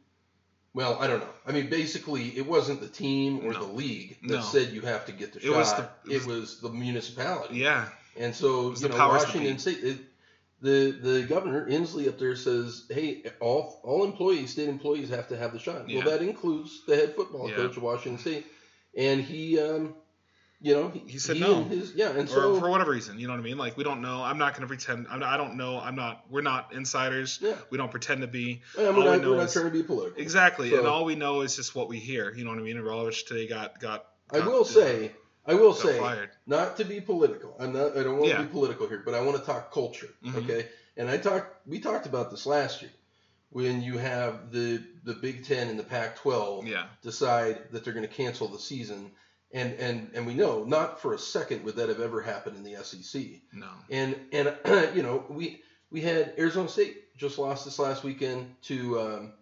Well, 0.75 0.99
I 1.01 1.07
don't 1.07 1.21
know. 1.21 1.29
I 1.47 1.53
mean, 1.53 1.69
basically, 1.71 2.37
it 2.37 2.47
wasn't 2.47 2.81
the 2.81 2.89
team 2.89 3.41
or 3.45 3.53
No. 3.53 3.67
the 3.67 3.73
league 3.73 4.19
that 4.23 4.29
No. 4.37 4.41
said 4.43 4.71
you 4.73 4.83
have 4.83 5.07
to 5.07 5.13
get 5.13 5.33
the 5.33 5.39
It 5.41 5.45
shot. 5.45 5.57
was 5.57 5.73
the- 5.75 5.89
it 6.15 6.23
it 6.23 6.27
was 6.27 6.61
the 6.61 6.69
municipality. 6.71 7.57
yeah. 7.57 7.89
And 8.17 8.35
so, 8.35 8.71
you 8.71 8.77
the 8.77 8.89
know, 8.91 8.97
Washington. 9.09 9.59
State, 9.59 9.83
it, 9.83 9.99
the 10.61 10.91
the 10.91 11.23
governor 11.23 11.69
Inslee 11.71 12.09
up 12.09 12.19
there 12.19 12.35
says, 12.37 12.85
hey, 12.91 13.23
all 13.41 13.81
all 13.85 14.05
employees, 14.05 14.51
state 14.51 14.69
employees, 14.69 15.09
have 15.11 15.29
to 15.29 15.37
have 15.37 15.53
the 15.53 15.59
shot. 15.59 15.89
Yeah. 15.89 16.05
Well, 16.05 16.19
that 16.19 16.23
includes 16.27 16.85
the 16.87 16.97
head 16.97 17.15
football 17.15 17.49
Yeah. 17.49 17.57
coach 17.57 17.77
of 17.77 17.83
Washington 17.83 18.19
State, 18.19 18.47
and 18.97 19.21
he, 19.23 19.59
um, 19.61 19.95
you 20.61 20.75
know, 20.75 20.89
He 21.07 21.19
said 21.19 21.39
no. 21.39 21.59
and 21.63 21.71
his, 21.71 21.95
yeah, 21.95 22.11
and 22.11 22.29
or 22.29 22.33
so 22.33 22.61
for 22.61 22.69
whatever 22.69 22.91
reason, 22.91 23.19
you 23.21 23.27
know 23.29 23.33
what 23.35 23.41
I 23.41 23.45
mean? 23.45 23.59
Like 23.59 23.77
we 23.77 23.85
don't 23.85 24.03
know. 24.03 24.23
I'm 24.23 24.39
not 24.39 24.53
going 24.55 24.63
to 24.63 24.67
pretend. 24.67 25.07
I'm 25.09 25.21
not, 25.21 25.33
I 25.33 25.37
don't 25.37 25.57
know. 25.57 25.79
I'm 25.79 25.95
not. 25.95 26.25
We're 26.31 26.41
not 26.43 26.73
insiders. 26.73 27.39
yeah, 27.41 27.55
We 27.71 27.79
don't 27.79 27.91
pretend 27.91 28.23
to 28.23 28.27
be. 28.27 28.63
All 28.77 28.85
we're, 28.85 28.93
we 28.95 29.05
not, 29.05 29.21
know 29.23 29.31
we're 29.31 29.37
not 29.37 29.51
trying 29.53 29.67
to 29.67 29.71
be 29.71 29.83
political. 29.83 30.21
Exactly. 30.21 30.71
So- 30.71 30.79
and 30.79 30.87
all 30.87 31.05
we 31.05 31.15
know 31.15 31.43
is 31.43 31.55
just 31.57 31.75
what 31.75 31.89
we 31.89 31.99
hear. 31.99 32.33
You 32.35 32.45
know 32.45 32.51
what 32.51 32.59
I 32.59 32.63
mean? 32.63 32.77
And 32.77 32.85
Rolovich 32.85 33.27
today 33.27 33.47
got 33.47 33.79
got. 33.81 34.07
I 34.33 34.39
got, 34.39 34.47
will 34.49 34.65
say, 34.65 35.13
I 35.47 35.55
will 35.55 35.73
say, 35.75 35.99
fired. 35.99 36.31
not 36.47 36.77
to 36.79 36.85
be 36.85 37.01
political. 37.01 37.57
I'm 37.61 37.73
not. 37.73 37.97
I 37.97 38.03
don't 38.03 38.17
want 38.19 38.29
Yeah. 38.29 38.39
to 38.39 38.43
be 38.43 38.49
political 38.49 38.89
here, 38.89 39.03
but 39.05 39.15
I 39.15 39.21
want 39.23 39.39
to 39.39 39.45
talk 39.45 39.73
culture. 39.73 40.09
Mhm. 40.27 40.45
Okay. 40.45 40.67
And 40.97 41.09
I 41.09 41.19
talked. 41.19 41.67
We 41.69 41.79
talked 41.79 42.07
about 42.07 42.31
this 42.33 42.47
last 42.47 42.83
year 42.83 42.91
when 43.51 43.81
you 43.81 43.97
have 43.97 44.51
the 44.51 44.83
the 45.05 45.15
Big 45.15 45.45
Ten 45.45 45.69
and 45.69 45.79
the 45.79 45.85
Pac-12 45.85 46.67
Yeah. 46.67 46.87
decide 47.03 47.71
that 47.71 47.85
they're 47.85 47.95
going 47.95 48.07
to 48.07 48.13
cancel 48.13 48.49
the 48.49 48.59
season, 48.59 49.11
and 49.53 49.73
and 49.75 50.11
and 50.15 50.27
we 50.27 50.35
know 50.35 50.65
not 50.65 51.01
for 51.01 51.15
a 51.15 51.19
second 51.19 51.65
would 51.65 51.77
that 51.77 51.89
have 51.89 52.01
ever 52.01 52.21
happened 52.21 52.57
in 52.57 52.65
the 52.65 52.83
SEC. 52.85 53.23
No. 53.53 53.69
And 53.91 54.17
and 54.33 54.55
you 54.95 55.03
know 55.03 55.25
we 55.29 55.63
we 55.91 56.01
had 56.03 56.35
Arizona 56.39 56.69
State 56.69 57.17
just 57.17 57.39
lost 57.39 57.65
this 57.65 57.79
last 57.79 58.05
weekend 58.05 58.55
to 58.63 59.01
um, 59.01 59.33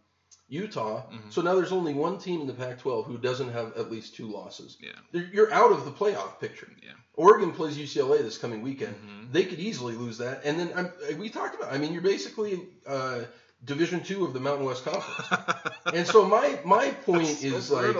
Utah. 0.49 1.03
Mhm. 1.11 1.33
So 1.33 1.43
now 1.43 1.55
there's 1.57 1.73
only 1.73 1.93
one 1.93 2.19
team 2.19 2.41
in 2.41 2.47
the 2.47 2.53
Pac-12 2.55 3.05
who 3.07 3.19
doesn't 3.19 3.51
have 3.53 3.77
at 3.77 3.91
least 3.91 4.15
two 4.15 4.29
losses. 4.29 4.77
Yeah. 4.81 4.91
You're- 5.13 5.29
You're 5.33 5.53
out 5.53 5.73
of 5.73 5.85
the 5.85 5.91
playoff 5.91 6.39
picture. 6.41 6.69
Yeah. 6.83 6.93
Oregon 7.15 7.51
plays 7.53 7.77
UCLA 7.77 8.23
this 8.23 8.39
coming 8.39 8.63
weekend. 8.63 8.95
Mhm. 8.95 9.33
They 9.33 9.45
could 9.45 9.59
easily 9.59 9.95
lose 9.97 10.19
that, 10.19 10.43
and 10.45 10.59
then 10.61 10.71
I'm, 10.77 11.19
we 11.19 11.31
talked 11.31 11.55
about. 11.57 11.73
I 11.73 11.79
mean, 11.79 11.93
you're 11.93 12.03
basically 12.03 12.69
uh, 12.87 13.21
Division 13.65 14.03
two 14.05 14.25
of 14.25 14.33
the 14.35 14.41
Mountain 14.41 14.67
West 14.67 14.85
Conference. 14.85 15.29
And 15.95 16.07
so 16.07 16.25
my 16.29 16.59
my 16.65 16.91
point 16.91 17.27
so 17.29 17.47
is 17.47 17.71
like. 17.71 17.97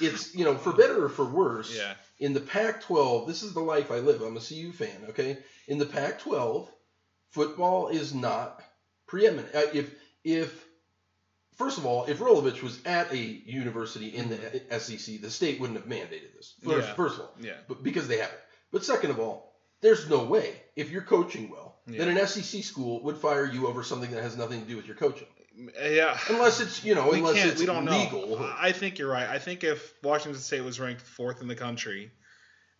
It's 0.00 0.34
you 0.34 0.44
know 0.44 0.56
for 0.56 0.72
better 0.72 1.04
or 1.04 1.08
for 1.08 1.24
worse. 1.24 1.76
Yeah. 1.76 1.94
In 2.18 2.34
the 2.34 2.40
Pac-12, 2.40 3.26
this 3.26 3.42
is 3.42 3.54
the 3.54 3.60
life 3.60 3.90
I 3.90 3.98
live. 4.00 4.20
I'm 4.20 4.36
a 4.36 4.40
CU 4.40 4.72
fan. 4.72 5.06
Okay. 5.10 5.38
In 5.68 5.78
the 5.78 5.86
Pac-12, 5.86 6.68
football 7.30 7.88
is 7.88 8.14
not 8.14 8.62
preeminent. 9.06 9.54
Uh, 9.54 9.62
if 9.72 9.90
if 10.24 10.64
first 11.56 11.78
of 11.78 11.86
all, 11.86 12.04
if 12.06 12.18
Rolovich 12.18 12.62
was 12.62 12.78
at 12.84 13.12
a 13.12 13.16
university 13.16 14.08
in 14.08 14.28
the 14.28 14.78
SEC, 14.78 15.20
the 15.20 15.30
state 15.30 15.60
wouldn't 15.60 15.78
have 15.78 15.88
mandated 15.88 16.34
this. 16.36 16.54
First, 16.64 16.88
Yeah. 16.88 16.94
first 16.94 17.14
of 17.16 17.20
all, 17.22 17.34
Yeah. 17.40 17.56
but 17.68 17.82
because 17.82 18.08
they 18.08 18.18
haven't. 18.18 18.38
But 18.72 18.84
second 18.84 19.10
of 19.10 19.18
all, 19.18 19.52
there's 19.80 20.08
no 20.08 20.24
way 20.24 20.54
if 20.76 20.90
you're 20.90 21.02
coaching 21.02 21.50
well 21.50 21.80
that 21.86 21.94
Yeah. 21.96 22.04
an 22.04 22.18
SEC 22.18 22.62
school 22.62 23.02
would 23.04 23.16
fire 23.16 23.46
you 23.46 23.66
over 23.66 23.82
something 23.82 24.10
that 24.12 24.22
has 24.22 24.36
nothing 24.36 24.60
to 24.62 24.68
do 24.68 24.76
with 24.76 24.86
your 24.86 24.96
coaching, 24.96 25.26
Yeah. 25.82 26.16
unless 26.28 26.60
it's 26.60 26.84
you 26.84 26.94
know 26.94 27.10
we 27.10 27.18
unless 27.18 27.34
can't. 27.34 27.50
it's 27.50 27.60
We 27.60 27.66
don't 27.66 27.84
legal. 27.84 28.26
know. 28.38 28.52
I 28.58 28.72
think 28.72 28.98
you're 28.98 29.10
right. 29.10 29.28
I 29.28 29.38
think 29.38 29.64
if 29.64 29.92
Washington 30.02 30.40
State 30.40 30.62
was 30.64 30.78
ranked 30.80 31.02
fourth 31.02 31.40
in 31.42 31.48
the 31.48 31.54
country, 31.54 32.10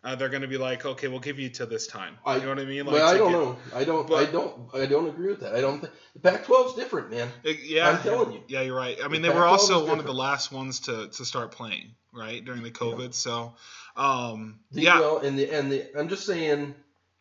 uh, 0.02 0.14
they're 0.14 0.28
going 0.30 0.42
to 0.42 0.48
be 0.48 0.56
like, 0.56 0.84
okay, 0.86 1.08
we'll 1.08 1.20
give 1.20 1.38
you 1.38 1.50
to 1.50 1.66
this 1.66 1.86
time. 1.86 2.16
I- 2.24 2.36
you 2.36 2.42
know 2.42 2.48
what 2.50 2.58
I 2.60 2.64
mean? 2.64 2.86
Like, 2.86 2.94
well, 2.94 3.14
I 3.14 3.18
don't 3.18 3.32
get- 3.32 3.38
know. 3.38 3.58
I 3.74 3.84
don't. 3.84 4.12
I 4.12 4.24
don't. 4.24 4.74
I 4.74 4.86
don't 4.86 5.08
agree 5.08 5.28
with 5.28 5.40
that. 5.40 5.54
I 5.54 5.60
don't 5.60 5.80
think 5.80 5.92
the 6.14 6.20
Pac-12 6.20 6.66
is 6.68 6.72
different, 6.74 7.10
man. 7.10 7.28
Uh, 7.46 7.50
Yeah, 7.62 7.90
I'm 7.90 8.02
telling 8.02 8.32
you. 8.32 8.42
Yeah, 8.48 8.62
you're 8.62 8.76
right. 8.76 8.98
I 9.04 9.08
mean, 9.08 9.20
The 9.22 9.28
they 9.28 9.34
were 9.34 9.40
Pac-12 9.42 9.50
also 9.52 9.86
one 9.86 9.98
of 9.98 10.06
the 10.06 10.14
last 10.14 10.50
ones 10.52 10.80
to, 10.80 11.08
to 11.08 11.24
start 11.24 11.52
playing, 11.52 11.94
right, 12.14 12.42
during 12.44 12.62
the 12.62 12.70
COVID. 12.70 13.12
So, 13.14 13.54
um, 13.96 14.60
The, 14.72 14.82
yeah, 14.82 15.00
Well, 15.00 15.18
and 15.18 15.38
the 15.38 15.50
and 15.50 15.70
the 15.70 15.98
I'm 15.98 16.08
just 16.08 16.24
saying 16.24 16.74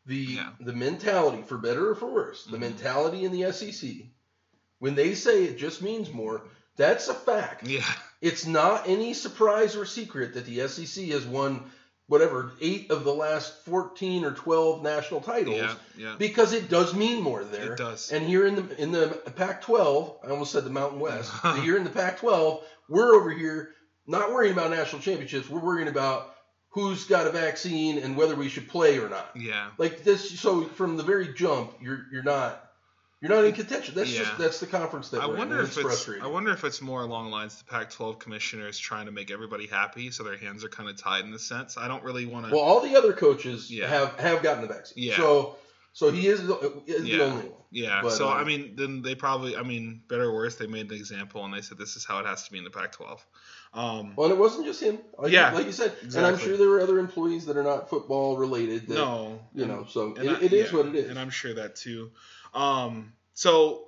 the 0.05 0.15
Yeah. 0.15 0.49
the 0.61 0.73
mentality 0.73 1.41
for 1.43 1.57
better 1.57 1.89
or 1.89 1.95
for 1.95 2.07
worse, 2.11 2.45
the 2.45 2.55
Mhm. 2.57 2.61
mentality 2.61 3.25
in 3.25 3.31
the 3.33 3.43
SEC 3.51 4.09
when 4.79 4.95
they 4.95 5.13
say 5.13 5.45
it 5.45 5.57
just 5.57 5.81
means 5.81 6.11
more, 6.11 6.41
that's 6.77 7.07
a 7.09 7.13
fact. 7.13 7.67
yeah, 7.67 7.83
It's 8.21 8.45
not 8.45 8.87
any 8.87 9.13
surprise 9.13 9.75
or 9.75 9.85
secret 9.85 10.33
that 10.33 10.45
the 10.45 10.67
SEC 10.67 11.05
has 11.05 11.25
won 11.25 11.69
whatever 12.07 12.53
eight 12.59 12.89
of 12.89 13.03
the 13.03 13.13
last 13.13 13.65
14 13.65 14.25
or 14.25 14.31
12 14.31 14.81
national 14.81 15.21
titles 15.21 15.57
yeah, 15.57 15.75
yeah. 15.95 16.15
because 16.17 16.53
it 16.53 16.67
does 16.67 16.95
mean 16.95 17.21
more 17.21 17.43
there. 17.43 17.73
It 17.73 17.77
does. 17.77 18.11
And 18.11 18.25
here 18.25 18.47
in 18.47 18.55
the 18.55 18.81
in 18.81 18.91
the 18.91 19.09
Pac-12, 19.35 20.25
I 20.25 20.31
almost 20.31 20.51
said 20.51 20.63
the 20.63 20.71
Mountain 20.71 20.99
West. 20.99 21.31
here 21.61 21.77
in 21.77 21.83
the 21.83 21.89
Pac-12, 21.91 22.63
we're 22.89 23.13
over 23.15 23.29
here 23.29 23.75
not 24.07 24.33
worrying 24.33 24.53
about 24.53 24.71
national 24.71 25.03
championships. 25.03 25.49
We're 25.49 25.59
worrying 25.59 25.87
about 25.87 26.33
who's 26.69 27.05
got 27.05 27.27
a 27.27 27.31
vaccine 27.31 27.99
and 27.99 28.17
whether 28.17 28.35
we 28.35 28.49
should 28.49 28.67
play 28.67 28.97
or 28.97 29.09
not. 29.09 29.31
yeah, 29.35 29.69
Like 29.77 30.03
this, 30.03 30.39
so 30.39 30.63
from 30.63 30.97
the 30.97 31.03
very 31.03 31.33
jump, 31.33 31.73
you're 31.79 32.05
you're 32.11 32.23
not 32.23 32.68
you're 33.21 33.31
not 33.31 33.43
in 33.45 33.53
contention. 33.53 33.95
That's 33.95 34.11
Yeah. 34.11 34.19
just 34.19 34.37
that's 34.37 34.59
the 34.59 34.67
conference 34.67 35.09
that 35.09 35.21
I 35.21 35.25
wonder 35.27 35.59
in. 35.59 35.65
if 35.65 35.77
it's. 35.77 36.09
I 36.21 36.27
wonder 36.27 36.51
if 36.51 36.63
it's 36.63 36.81
more 36.81 37.01
along 37.01 37.25
the 37.25 37.31
lines 37.31 37.57
the 37.57 37.65
Pac-12 37.65 38.19
commissioners 38.19 38.77
trying 38.79 39.07
to 39.07 39.11
make 39.11 39.29
everybody 39.31 39.67
happy, 39.67 40.11
so 40.11 40.23
their 40.23 40.37
hands 40.37 40.63
are 40.63 40.69
kind 40.69 40.89
of 40.89 40.95
tied 40.97 41.25
in 41.25 41.31
the 41.31 41.39
sense. 41.39 41.77
I 41.77 41.87
don't 41.87 42.03
really 42.03 42.25
want 42.25 42.47
to. 42.47 42.51
Well, 42.53 42.61
all 42.61 42.81
the 42.81 42.95
other 42.95 43.13
coaches 43.13 43.69
Yeah. 43.69 43.87
have 43.87 44.17
have 44.19 44.41
gotten 44.43 44.61
the 44.61 44.73
vaccine. 44.73 45.03
Yeah. 45.03 45.17
So 45.17 45.55
so 45.91 46.11
he 46.11 46.27
is 46.27 46.45
the, 46.45 46.81
is 46.85 47.03
Yeah. 47.05 47.17
the 47.17 47.23
only 47.25 47.43
one. 47.49 47.53
yeah. 47.71 47.99
but, 48.03 48.11
so 48.11 48.27
I 48.29 48.41
um, 48.41 48.47
mean, 48.47 48.73
then 48.75 49.01
they 49.01 49.15
probably. 49.15 49.57
I 49.57 49.63
mean, 49.63 50.01
better 50.07 50.25
or 50.25 50.33
worse, 50.33 50.55
they 50.55 50.67
made 50.67 50.89
an 50.91 50.95
example 50.97 51.43
and 51.43 51.53
they 51.53 51.61
said 51.61 51.77
this 51.77 51.95
is 51.97 52.05
how 52.05 52.19
it 52.19 52.25
has 52.25 52.43
to 52.43 52.51
be 52.51 52.57
in 52.57 52.63
the 52.63 52.69
Pac-12. 52.69 53.19
Um, 53.73 54.15
Well, 54.15 54.27
and 54.29 54.35
it 54.35 54.39
wasn't 54.39 54.65
just 54.65 54.81
him. 54.81 54.97
Like, 55.17 55.31
Yeah, 55.31 55.51
like 55.51 55.65
you 55.65 55.71
said, 55.71 55.93
and. 56.01 56.17
I'm 56.25 56.37
sure 56.39 56.57
there 56.57 56.69
were 56.69 56.79
other 56.81 56.97
employees 56.99 57.45
that 57.47 57.57
are 57.57 57.63
not 57.63 57.89
football 57.89 58.37
related. 58.37 58.87
That, 58.87 58.95
no, 58.95 59.39
you 59.53 59.65
know. 59.65 59.85
So 59.89 60.13
it, 60.15 60.27
I- 60.27 60.41
it 60.41 60.53
is 60.53 60.71
yeah, 60.71 60.77
what 60.77 60.87
it 60.87 60.95
is. 60.95 61.09
and 61.09 61.19
I'm 61.19 61.29
sure 61.29 61.53
that 61.55 61.75
too. 61.75 62.11
Um, 62.53 63.13
so 63.33 63.85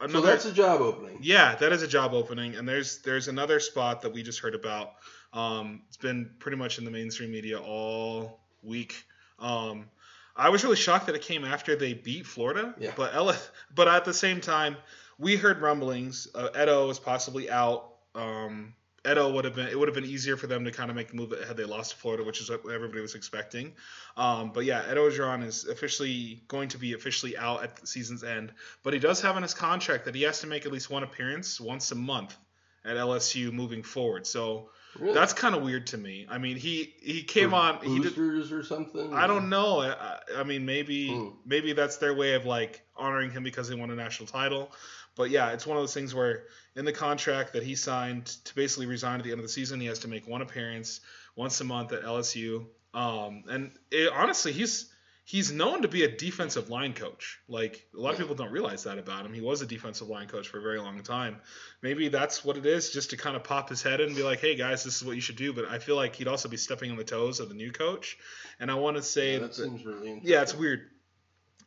another, 0.00 0.20
so 0.20 0.26
that's 0.26 0.44
a 0.46 0.52
job 0.52 0.80
opening. 0.80 1.18
yeah, 1.20 1.54
that 1.56 1.72
is 1.72 1.82
a 1.82 1.88
job 1.88 2.14
opening, 2.14 2.54
and 2.56 2.68
there's 2.68 2.98
there's 3.02 3.28
another 3.28 3.60
spot 3.60 4.02
that 4.02 4.12
we 4.12 4.22
just 4.22 4.40
heard 4.40 4.54
about. 4.54 4.92
Um, 5.32 5.82
it's 5.88 5.96
been 5.96 6.30
pretty 6.38 6.56
much 6.56 6.78
in 6.78 6.84
the 6.84 6.90
mainstream 6.90 7.30
media 7.30 7.60
all 7.60 8.40
week. 8.62 9.04
Um, 9.38 9.86
I 10.34 10.48
was 10.50 10.62
really 10.64 10.76
shocked 10.76 11.06
that 11.06 11.14
it 11.14 11.22
came 11.22 11.44
after 11.44 11.76
they 11.76 11.94
beat 11.94 12.26
Florida, 12.26 12.74
Yeah. 12.78 12.92
but 12.96 13.14
Ella, 13.14 13.36
but 13.74 13.88
at 13.88 14.04
the 14.04 14.14
same 14.14 14.40
time, 14.40 14.76
we 15.18 15.36
heard 15.36 15.60
rumblings. 15.60 16.28
Uh, 16.34 16.48
Edo 16.60 16.86
was 16.88 16.98
possibly 16.98 17.50
out. 17.50 17.92
Um, 18.14 18.74
Edo 19.08 19.30
would 19.32 19.44
have 19.44 19.54
been 19.54 19.68
it 19.68 19.78
would 19.78 19.88
have 19.88 19.94
been 19.94 20.04
easier 20.04 20.36
for 20.36 20.46
them 20.48 20.64
to 20.64 20.72
kind 20.72 20.90
of 20.90 20.96
make 20.96 21.08
the 21.08 21.14
move 21.16 21.32
had 21.46 21.56
they 21.56 21.64
lost 21.64 21.92
to 21.92 21.96
Florida, 21.98 22.24
which 22.24 22.40
is 22.40 22.50
what 22.50 22.60
everybody 22.72 23.00
was 23.00 23.14
expecting. 23.14 23.72
Um, 24.16 24.50
but 24.52 24.64
yeah, 24.64 24.90
Edo 24.90 25.08
Orgeron 25.08 25.44
is 25.44 25.66
officially 25.66 26.42
going 26.48 26.68
to 26.70 26.78
be 26.78 26.94
officially 26.94 27.36
out 27.36 27.62
at 27.62 27.76
the 27.76 27.86
season's 27.86 28.24
end, 28.24 28.52
but 28.82 28.92
he 28.92 28.98
does 28.98 29.20
have 29.20 29.36
in 29.36 29.42
his 29.42 29.54
contract 29.54 30.04
that 30.06 30.14
he 30.14 30.22
has 30.22 30.40
to 30.40 30.46
make 30.46 30.66
at 30.66 30.72
least 30.72 30.90
one 30.90 31.02
appearance 31.04 31.60
once 31.60 31.92
a 31.92 31.94
month 31.94 32.36
at 32.84 32.96
LSU 32.96 33.52
moving 33.52 33.82
forward. 33.82 34.26
So 34.26 34.70
Really? 34.98 35.12
that's 35.14 35.32
kind 35.34 35.54
of 35.54 35.62
weird 35.62 35.86
to 35.88 35.98
me. 35.98 36.26
I 36.28 36.38
mean, 36.38 36.56
he 36.56 36.94
he 37.00 37.22
came 37.22 37.54
on. 37.54 37.78
He 37.84 38.00
did, 38.00 38.18
or 38.18 38.62
something. 38.64 39.12
I 39.14 39.26
don't 39.26 39.48
know. 39.48 39.80
I, 39.80 39.90
I- 39.92 40.20
I 40.38 40.42
mean, 40.44 40.64
maybe 40.66 41.08
Hmm. 41.14 41.28
maybe 41.46 41.72
that's 41.72 41.98
their 41.98 42.14
way 42.14 42.34
of 42.34 42.46
like 42.46 42.82
honoring 42.96 43.30
him 43.30 43.42
because 43.44 43.68
they 43.68 43.74
won 43.76 43.90
a 43.90 43.94
national 43.94 44.26
title. 44.26 44.72
But 45.18 45.30
yeah, 45.30 45.50
it's 45.50 45.66
one 45.66 45.76
of 45.76 45.82
those 45.82 45.92
things 45.92 46.14
where 46.14 46.44
in 46.76 46.86
the 46.86 46.92
contract 46.92 47.52
that 47.54 47.64
he 47.64 47.74
signed 47.74 48.26
to 48.44 48.54
basically 48.54 48.86
resign 48.86 49.18
at 49.18 49.24
the 49.24 49.32
end 49.32 49.40
of 49.40 49.44
the 49.44 49.52
season, 49.52 49.80
he 49.80 49.88
has 49.88 49.98
to 50.00 50.08
make 50.08 50.26
one 50.26 50.40
appearance 50.40 51.00
once 51.36 51.60
a 51.60 51.64
month 51.64 51.92
at 51.92 52.04
LSU. 52.04 52.64
Um, 52.94 53.42
and 53.50 53.72
it, 53.90 54.10
honestly, 54.12 54.52
he's 54.52 54.90
he's 55.24 55.52
known 55.52 55.82
to 55.82 55.88
be 55.88 56.04
a 56.04 56.16
defensive 56.16 56.70
line 56.70 56.94
coach. 56.94 57.38
Like 57.48 57.84
a 57.94 58.00
lot 58.00 58.12
of 58.14 58.18
people 58.18 58.34
don't 58.34 58.52
realize 58.52 58.84
that 58.84 58.96
about 58.96 59.26
him. 59.26 59.34
He 59.34 59.40
was 59.42 59.60
a 59.60 59.66
defensive 59.66 60.08
line 60.08 60.28
coach 60.28 60.48
for 60.48 60.58
a 60.58 60.62
very 60.62 60.78
long 60.78 61.02
time. 61.02 61.36
Maybe 61.82 62.08
that's 62.08 62.44
what 62.44 62.56
it 62.56 62.64
is, 62.64 62.90
just 62.90 63.10
to 63.10 63.16
kind 63.16 63.36
of 63.36 63.42
pop 63.44 63.68
his 63.68 63.82
head 63.82 64.00
in 64.00 64.06
and 64.06 64.16
be 64.16 64.22
like, 64.22 64.40
"Hey 64.40 64.54
guys, 64.54 64.84
this 64.84 64.96
is 64.96 65.04
what 65.04 65.16
you 65.16 65.20
should 65.20 65.36
do." 65.36 65.52
But 65.52 65.66
I 65.66 65.80
feel 65.80 65.96
like 65.96 66.14
he'd 66.14 66.28
also 66.28 66.48
be 66.48 66.56
stepping 66.56 66.92
on 66.92 66.96
the 66.96 67.04
toes 67.04 67.40
of 67.40 67.48
the 67.48 67.54
new 67.56 67.72
coach. 67.72 68.16
And 68.60 68.70
I 68.70 68.74
want 68.74 68.96
to 68.96 69.02
say 69.02 69.32
Yeah, 69.32 69.38
that 69.40 69.46
that- 69.48 69.64
seems 69.64 69.84
really 69.84 70.20
yeah, 70.22 70.42
it's 70.42 70.54
weird. 70.54 70.88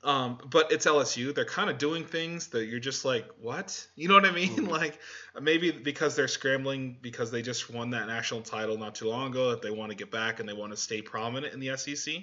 Um, 0.03 0.39
but 0.49 0.71
it's 0.71 0.87
LSU. 0.87 1.33
They're 1.33 1.45
kind 1.45 1.69
of 1.69 1.77
doing 1.77 2.05
things 2.05 2.47
that 2.47 2.65
you're 2.65 2.79
just 2.79 3.05
like, 3.05 3.27
what? 3.39 3.87
You 3.95 4.07
know 4.07 4.15
what 4.15 4.25
I 4.25 4.31
mean? 4.31 4.55
Mhm. 4.55 4.67
Like 4.67 4.99
maybe 5.39 5.71
because 5.71 6.15
they're 6.15 6.27
scrambling 6.27 6.97
because 7.01 7.29
they 7.29 7.41
just 7.43 7.69
won 7.69 7.91
that 7.91 8.07
national 8.07 8.41
title 8.41 8.77
not 8.77 8.95
too 8.95 9.07
long 9.09 9.29
ago 9.29 9.51
that 9.51 9.61
they 9.61 9.69
want 9.69 9.91
to 9.91 9.95
get 9.95 10.09
back 10.09 10.39
and 10.39 10.49
they 10.49 10.53
want 10.53 10.71
to 10.71 10.77
stay 10.77 11.01
prominent 11.03 11.53
in 11.53 11.59
the 11.59 11.77
SEC. 11.77 12.15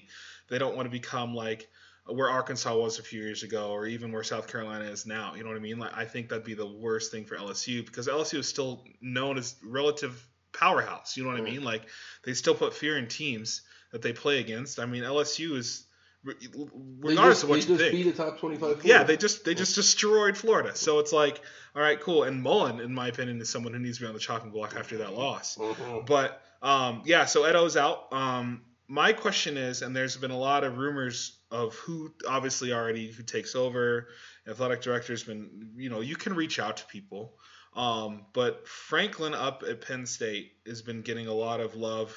They 0.49 0.59
don't 0.59 0.75
want 0.75 0.87
to 0.87 0.91
become 0.91 1.35
like 1.35 1.69
where 2.07 2.31
Arkansas 2.31 2.75
was 2.77 2.99
a 2.99 3.03
few 3.03 3.21
years 3.23 3.43
ago 3.43 3.71
or 3.71 3.87
even 3.87 4.11
where 4.13 4.25
South 4.25 4.49
Carolina 4.49 4.87
is 4.87 5.07
now. 5.07 5.35
You 5.35 5.43
know 5.45 5.51
what 5.51 5.59
I 5.59 5.61
mean? 5.61 5.79
Like 5.79 5.97
I 5.97 6.05
think 6.05 6.31
that'd 6.31 6.45
be 6.45 6.55
the 6.55 6.67
worst 6.67 7.13
thing 7.13 7.25
for 7.27 7.37
LSU 7.37 7.85
because 7.87 8.09
LSU 8.09 8.39
is 8.39 8.49
still 8.49 8.83
known 9.01 9.39
as 9.39 9.55
relative 9.63 10.27
powerhouse. 10.53 11.17
You 11.17 11.23
know 11.25 11.31
what 11.31 11.39
I 11.39 11.45
mean? 11.45 11.63
Like 11.63 11.83
they 12.25 12.35
still 12.35 12.55
put 12.55 12.75
fear 12.75 12.99
in 12.99 13.07
teams 13.09 13.63
that 13.93 14.03
they 14.03 14.13
play 14.13 14.41
against. 14.41 14.81
I 14.81 14.87
mean, 14.87 15.03
LSU 15.05 15.57
is 15.57 15.85
regardless 16.25 17.43
just, 17.43 17.45
of 17.45 17.49
what 17.49 17.55
they 17.57 17.61
you 17.61 17.67
just 17.69 17.81
think. 17.81 17.93
beat 17.93 18.07
a 18.07 18.13
top 18.13 18.39
25 18.39 18.85
Yeah, 18.85 19.05
they 19.05 19.17
just 19.17 19.45
they 19.45 19.55
just 19.55 19.75
destroyed 19.75 20.37
Florida. 20.37 20.75
So 20.75 20.99
it's 20.99 21.13
like, 21.13 21.41
all 21.75 21.83
right, 21.83 22.01
cool. 22.01 22.25
And 22.25 22.43
Mullen, 22.43 22.81
in 22.81 22.93
my 22.93 23.09
opinion, 23.09 23.41
is 23.41 23.49
someone 23.49 23.73
who 23.73 23.79
needs 23.79 23.99
to 23.99 24.05
be 24.05 24.09
on 24.09 24.15
the 24.15 24.21
chopping 24.21 24.51
block 24.51 24.75
after 24.77 24.99
that 24.99 25.15
loss. 25.15 25.57
Mhm. 25.57 26.07
But 26.07 26.43
um, 26.63 27.03
yeah, 27.05 27.25
so 27.27 27.45
Edo's 27.45 27.77
out. 27.77 28.13
Um, 28.13 28.63
my 28.89 29.13
question 29.13 29.57
is, 29.57 29.83
and 29.83 29.95
there's 29.95 30.17
been 30.17 30.31
a 30.31 30.39
lot 30.39 30.65
of 30.65 30.79
rumors 30.79 31.39
of 31.51 31.75
who 31.77 32.13
obviously 32.27 32.73
already 32.73 33.13
who 33.13 33.23
takes 33.23 33.55
over. 33.55 34.09
Athletic 34.49 34.81
director's 34.81 35.23
been, 35.23 35.73
you 35.77 35.91
know, 35.91 36.01
you 36.01 36.17
can 36.17 36.35
reach 36.35 36.59
out 36.59 36.79
to 36.79 36.87
people. 36.87 37.35
Um, 37.77 38.25
but 38.33 38.67
Franklin 38.67 39.35
up 39.35 39.63
at 39.69 39.83
Penn 39.83 40.07
State 40.07 40.53
has 40.67 40.83
been 40.83 41.03
getting 41.03 41.27
a 41.29 41.35
lot 41.35 41.61
of 41.61 41.77
love 41.77 42.17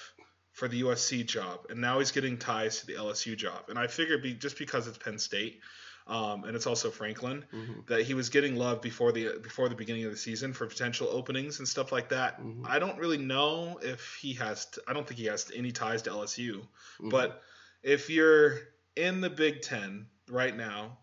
for 0.52 0.68
the 0.68 0.82
USC 0.82 1.26
job, 1.26 1.66
and 1.70 1.80
now 1.80 2.00
he's 2.00 2.12
getting 2.12 2.38
ties 2.38 2.80
to 2.82 2.86
the 2.88 2.94
LSU 2.94 3.36
job. 3.38 3.70
And 3.70 3.80
I 3.80 3.88
figure 3.88 4.18
be, 4.18 4.34
just 4.34 4.58
because 4.58 4.88
it's 4.88 4.98
Penn 4.98 5.18
State, 5.18 5.62
um, 6.08 6.44
and 6.44 6.56
it's 6.56 6.68
also 6.68 6.90
Franklin, 6.92 7.46
Mhm. 7.54 7.88
that 7.88 8.04
he 8.04 8.14
was 8.14 8.30
getting 8.30 8.56
love 8.56 8.82
before 8.82 9.12
the 9.12 9.40
before 9.42 9.70
the 9.70 9.76
beginning 9.76 10.04
of 10.06 10.12
the 10.12 10.18
season 10.18 10.52
for 10.52 10.66
potential 10.68 11.08
openings 11.10 11.60
and 11.60 11.68
stuff 11.68 11.92
like 11.92 12.10
that. 12.10 12.42
Mhm. 12.42 12.68
I 12.68 12.80
don't 12.80 12.98
really 12.98 13.18
know 13.18 13.80
if 13.82 14.16
he 14.22 14.34
has. 14.34 14.66
T- 14.66 14.82
I 14.88 14.94
don't 14.94 15.08
think 15.08 15.20
he 15.20 15.28
has 15.28 15.50
any 15.54 15.72
ties 15.72 16.02
to 16.04 16.10
LSU. 16.10 16.68
Mhm. 17.00 17.12
But 17.12 17.42
if 17.82 18.10
you're 18.10 18.60
in 18.96 19.22
the 19.22 19.30
Big 19.30 19.62
Ten 19.62 20.08
right 20.28 20.56
now, 20.56 20.98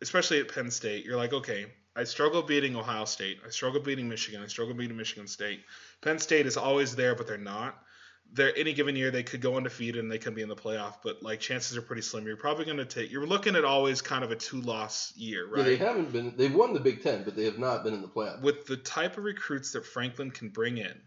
especially 0.00 0.40
at 0.40 0.48
Penn 0.52 0.70
State, 0.70 1.04
you're 1.04 1.16
like, 1.16 1.32
okay, 1.32 1.72
I 1.94 2.02
struggle 2.04 2.42
beating 2.42 2.74
Ohio 2.74 3.04
State. 3.04 3.38
I 3.46 3.50
struggle 3.50 3.80
beating 3.80 4.08
Michigan. 4.08 4.42
I 4.42 4.48
struggle 4.48 4.74
beating 4.74 4.96
Michigan 4.96 5.28
State. 5.28 5.64
Penn 6.00 6.18
State 6.18 6.46
is 6.46 6.56
always 6.56 6.96
there, 6.96 7.14
but 7.14 7.26
they're 7.28 7.38
not. 7.38 7.83
They're 8.32 8.56
any 8.56 8.72
given 8.72 8.96
year 8.96 9.10
they 9.10 9.22
could 9.22 9.40
go 9.40 9.56
undefeated 9.56 10.02
and 10.02 10.10
they 10.10 10.18
could 10.18 10.34
be 10.34 10.42
in 10.42 10.48
the 10.48 10.56
playoff, 10.56 10.96
but 11.04 11.22
like 11.22 11.38
chances 11.38 11.76
are 11.76 11.82
pretty 11.82 12.02
slim. 12.02 12.26
You're 12.26 12.36
probably 12.36 12.64
going 12.64 12.78
to 12.78 12.84
take. 12.84 13.12
You're 13.12 13.26
looking 13.26 13.54
at 13.54 13.64
always 13.64 14.02
kind 14.02 14.24
of 14.24 14.32
a 14.32 14.36
two 14.36 14.60
loss 14.60 15.12
year, 15.16 15.48
Yeah, 15.54 15.62
they 15.62 15.76
haven't 15.76 16.12
been. 16.12 16.34
They've 16.36 16.54
won 16.54 16.74
the 16.74 16.80
Big 16.80 17.02
Ten, 17.02 17.22
but 17.22 17.36
they 17.36 17.44
have 17.44 17.58
not 17.58 17.84
been 17.84 17.94
in 17.94 18.02
the 18.02 18.08
playoff. 18.08 18.40
With 18.42 18.66
the 18.66 18.76
type 18.76 19.18
of 19.18 19.24
recruits 19.24 19.72
that 19.72 19.86
Franklin 19.86 20.32
can 20.32 20.48
bring 20.48 20.78
in, 20.78 21.00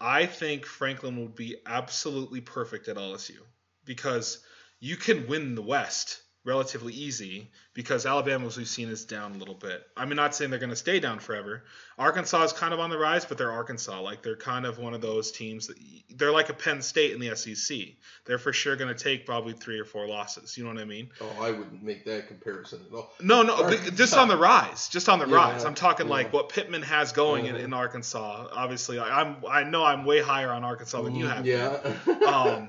I 0.00 0.26
think 0.26 0.64
Franklin 0.64 1.20
would 1.20 1.34
be 1.34 1.56
absolutely 1.66 2.40
perfect 2.40 2.88
at 2.88 2.96
LSU 2.96 3.38
because 3.84 4.38
you 4.80 4.96
can 4.96 5.26
win 5.26 5.54
the 5.54 5.62
West 5.62 6.22
relatively 6.48 6.92
easy 6.94 7.50
because 7.74 8.06
Alabama, 8.06 8.46
as 8.46 8.56
we've 8.56 8.66
seen, 8.66 8.88
is 8.88 9.04
down 9.04 9.32
a 9.34 9.38
little 9.38 9.54
bit. 9.54 9.86
I'm 9.96 10.08
not 10.08 10.34
saying 10.34 10.50
they're 10.50 10.58
going 10.58 10.70
to 10.70 10.76
stay 10.76 10.98
down 10.98 11.18
forever. 11.20 11.62
Arkansas 11.98 12.42
is 12.44 12.52
kind 12.52 12.72
of 12.74 12.80
on 12.80 12.90
the 12.90 12.98
rise, 12.98 13.24
but 13.24 13.38
they're 13.38 13.52
Arkansas. 13.52 14.00
Like 14.00 14.22
they're 14.22 14.36
kind 14.36 14.66
of 14.66 14.78
one 14.78 14.94
of 14.94 15.00
those 15.00 15.30
teams 15.30 15.66
that 15.68 15.76
they're 16.16 16.32
like 16.32 16.48
a 16.48 16.54
Penn 16.54 16.82
State 16.82 17.12
in 17.12 17.20
the 17.20 17.36
SEC. 17.36 17.78
They're 18.24 18.38
for 18.38 18.52
sure 18.52 18.74
going 18.76 18.92
to 18.92 19.00
take 19.04 19.26
probably 19.26 19.52
three 19.52 19.78
or 19.78 19.84
four 19.84 20.08
losses. 20.08 20.56
You 20.56 20.64
know 20.64 20.70
what 20.72 20.80
I 20.80 20.84
mean? 20.86 21.10
Oh, 21.20 21.36
I 21.40 21.50
wouldn't 21.52 21.82
make 21.82 22.04
that 22.06 22.26
comparison 22.28 22.80
at 22.90 22.94
all. 22.96 23.12
No, 23.20 23.42
no, 23.42 23.62
Arkansas. 23.64 23.90
just 23.94 24.16
on 24.16 24.28
the 24.28 24.36
rise, 24.36 24.88
just 24.88 25.08
on 25.08 25.18
the 25.20 25.28
Yeah, 25.28 25.36
rise. 25.36 25.64
I'm 25.64 25.74
talking 25.74 26.06
yeah. 26.06 26.12
like 26.12 26.32
what 26.32 26.48
Pittman 26.48 26.82
has 26.82 27.12
going 27.12 27.46
in, 27.46 27.54
Mhm. 27.56 27.64
in 27.64 27.72
Arkansas. 27.74 28.48
Obviously, 28.52 28.98
I, 28.98 29.20
I'm 29.20 29.36
I 29.48 29.62
know 29.64 29.84
I'm 29.84 30.04
way 30.04 30.20
higher 30.20 30.50
on 30.50 30.64
Arkansas 30.64 31.02
than 31.02 31.14
you 31.14 31.26
have. 31.26 31.44
Mm-hmm. 31.44 32.22
Yeah. 32.22 32.28
Um, 32.28 32.68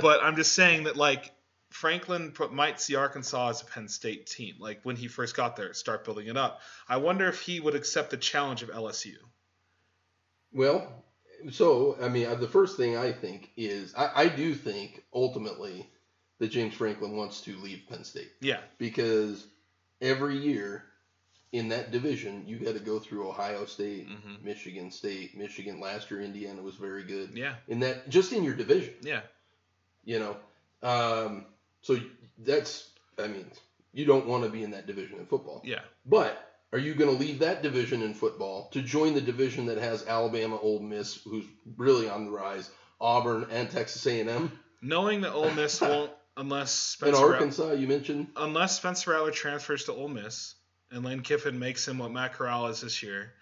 but 0.00 0.22
I'm 0.22 0.36
just 0.36 0.52
saying 0.54 0.84
that 0.84 0.96
like 0.96 1.32
Franklin 1.70 2.32
put, 2.32 2.52
might 2.52 2.80
see 2.80 2.94
Arkansas 2.96 3.48
as 3.50 3.62
a 3.62 3.64
Penn 3.66 3.88
State 3.88 4.26
team. 4.26 4.56
Like 4.58 4.80
when 4.84 4.96
he 4.96 5.06
first 5.08 5.36
got 5.36 5.56
there, 5.56 5.72
start 5.74 6.04
building 6.04 6.26
it 6.28 6.36
up. 6.36 6.60
I 6.88 6.96
wonder 6.96 7.28
if 7.28 7.40
he 7.40 7.60
would 7.60 7.74
accept 7.74 8.10
the 8.10 8.16
challenge 8.16 8.62
of 8.62 8.70
LSU. 8.70 9.16
Well, 10.52 11.04
so 11.50 11.96
I 12.00 12.08
mean, 12.08 12.26
uh, 12.26 12.34
the 12.34 12.48
first 12.48 12.76
thing 12.76 12.96
I 12.96 13.12
think 13.12 13.50
is 13.56 13.94
I, 13.94 14.10
I 14.24 14.28
do 14.28 14.54
think 14.54 15.04
ultimately 15.12 15.88
that 16.38 16.48
James 16.50 16.74
Franklin 16.74 17.16
wants 17.16 17.40
to 17.42 17.56
leave 17.58 17.82
Penn 17.88 18.04
State 18.04 18.30
Yeah, 18.40 18.60
because 18.78 19.46
every 20.00 20.36
year 20.38 20.84
in 21.52 21.68
that 21.68 21.90
division 21.90 22.44
you 22.46 22.58
got 22.58 22.74
to 22.74 22.80
go 22.80 22.98
through 22.98 23.28
Ohio 23.28 23.64
State, 23.66 24.08
Mhm. 24.08 24.42
Michigan 24.42 24.90
State, 24.90 25.36
Michigan. 25.36 25.80
Last 25.80 26.10
year, 26.10 26.20
Indiana 26.22 26.62
was 26.62 26.74
very 26.76 27.04
good 27.04 27.30
yeah, 27.36 27.56
in 27.68 27.80
that 27.80 28.08
just 28.08 28.32
in 28.32 28.42
your 28.44 28.54
division. 28.54 28.94
yeah. 29.02 29.20
You 30.04 30.18
know, 30.20 30.36
um, 30.82 31.44
so 31.88 31.98
that's 32.44 32.90
I 33.18 33.28
mean, 33.28 33.46
you 33.94 34.04
don't 34.04 34.26
want 34.26 34.44
to 34.44 34.50
be 34.50 34.62
in 34.62 34.72
that 34.72 34.86
division 34.86 35.18
in 35.18 35.24
football. 35.24 35.62
Yeah. 35.64 35.80
But 36.04 36.38
are 36.70 36.78
you 36.78 36.94
going 36.94 37.10
to 37.10 37.16
leave 37.16 37.38
that 37.38 37.62
division 37.62 38.02
in 38.02 38.12
football 38.12 38.68
to 38.72 38.82
join 38.82 39.14
the 39.14 39.22
division 39.22 39.64
that 39.66 39.78
has 39.78 40.06
Alabama, 40.06 40.58
Ole 40.60 40.80
Miss, 40.80 41.14
who's 41.24 41.46
really 41.78 42.06
on 42.06 42.26
the 42.26 42.30
rise, 42.30 42.70
Auburn, 43.00 43.46
and 43.50 43.70
Texas 43.70 44.06
A&M, 44.06 44.52
Knowing 44.82 45.22
that 45.22 45.32
Ole 45.32 45.50
Miss 45.52 45.80
won't 45.80 46.10
unless 46.36 46.72
Spencer 46.72 47.22
Rattler, 47.22 47.34
Arkansas? 47.34 47.72
You 47.72 47.88
mentioned. 47.88 48.26
unless 48.36 48.76
Spencer 48.76 49.12
Rattler 49.12 49.30
transfers 49.30 49.84
to 49.84 49.94
Ole 49.94 50.08
Miss 50.08 50.56
and 50.90 51.06
Lane 51.06 51.22
Kiffin 51.22 51.58
makes 51.58 51.88
him 51.88 51.96
what 51.96 52.12
Matt 52.12 52.34
Corral 52.34 52.66
is 52.66 52.82
this 52.82 53.02
year, 53.02 53.32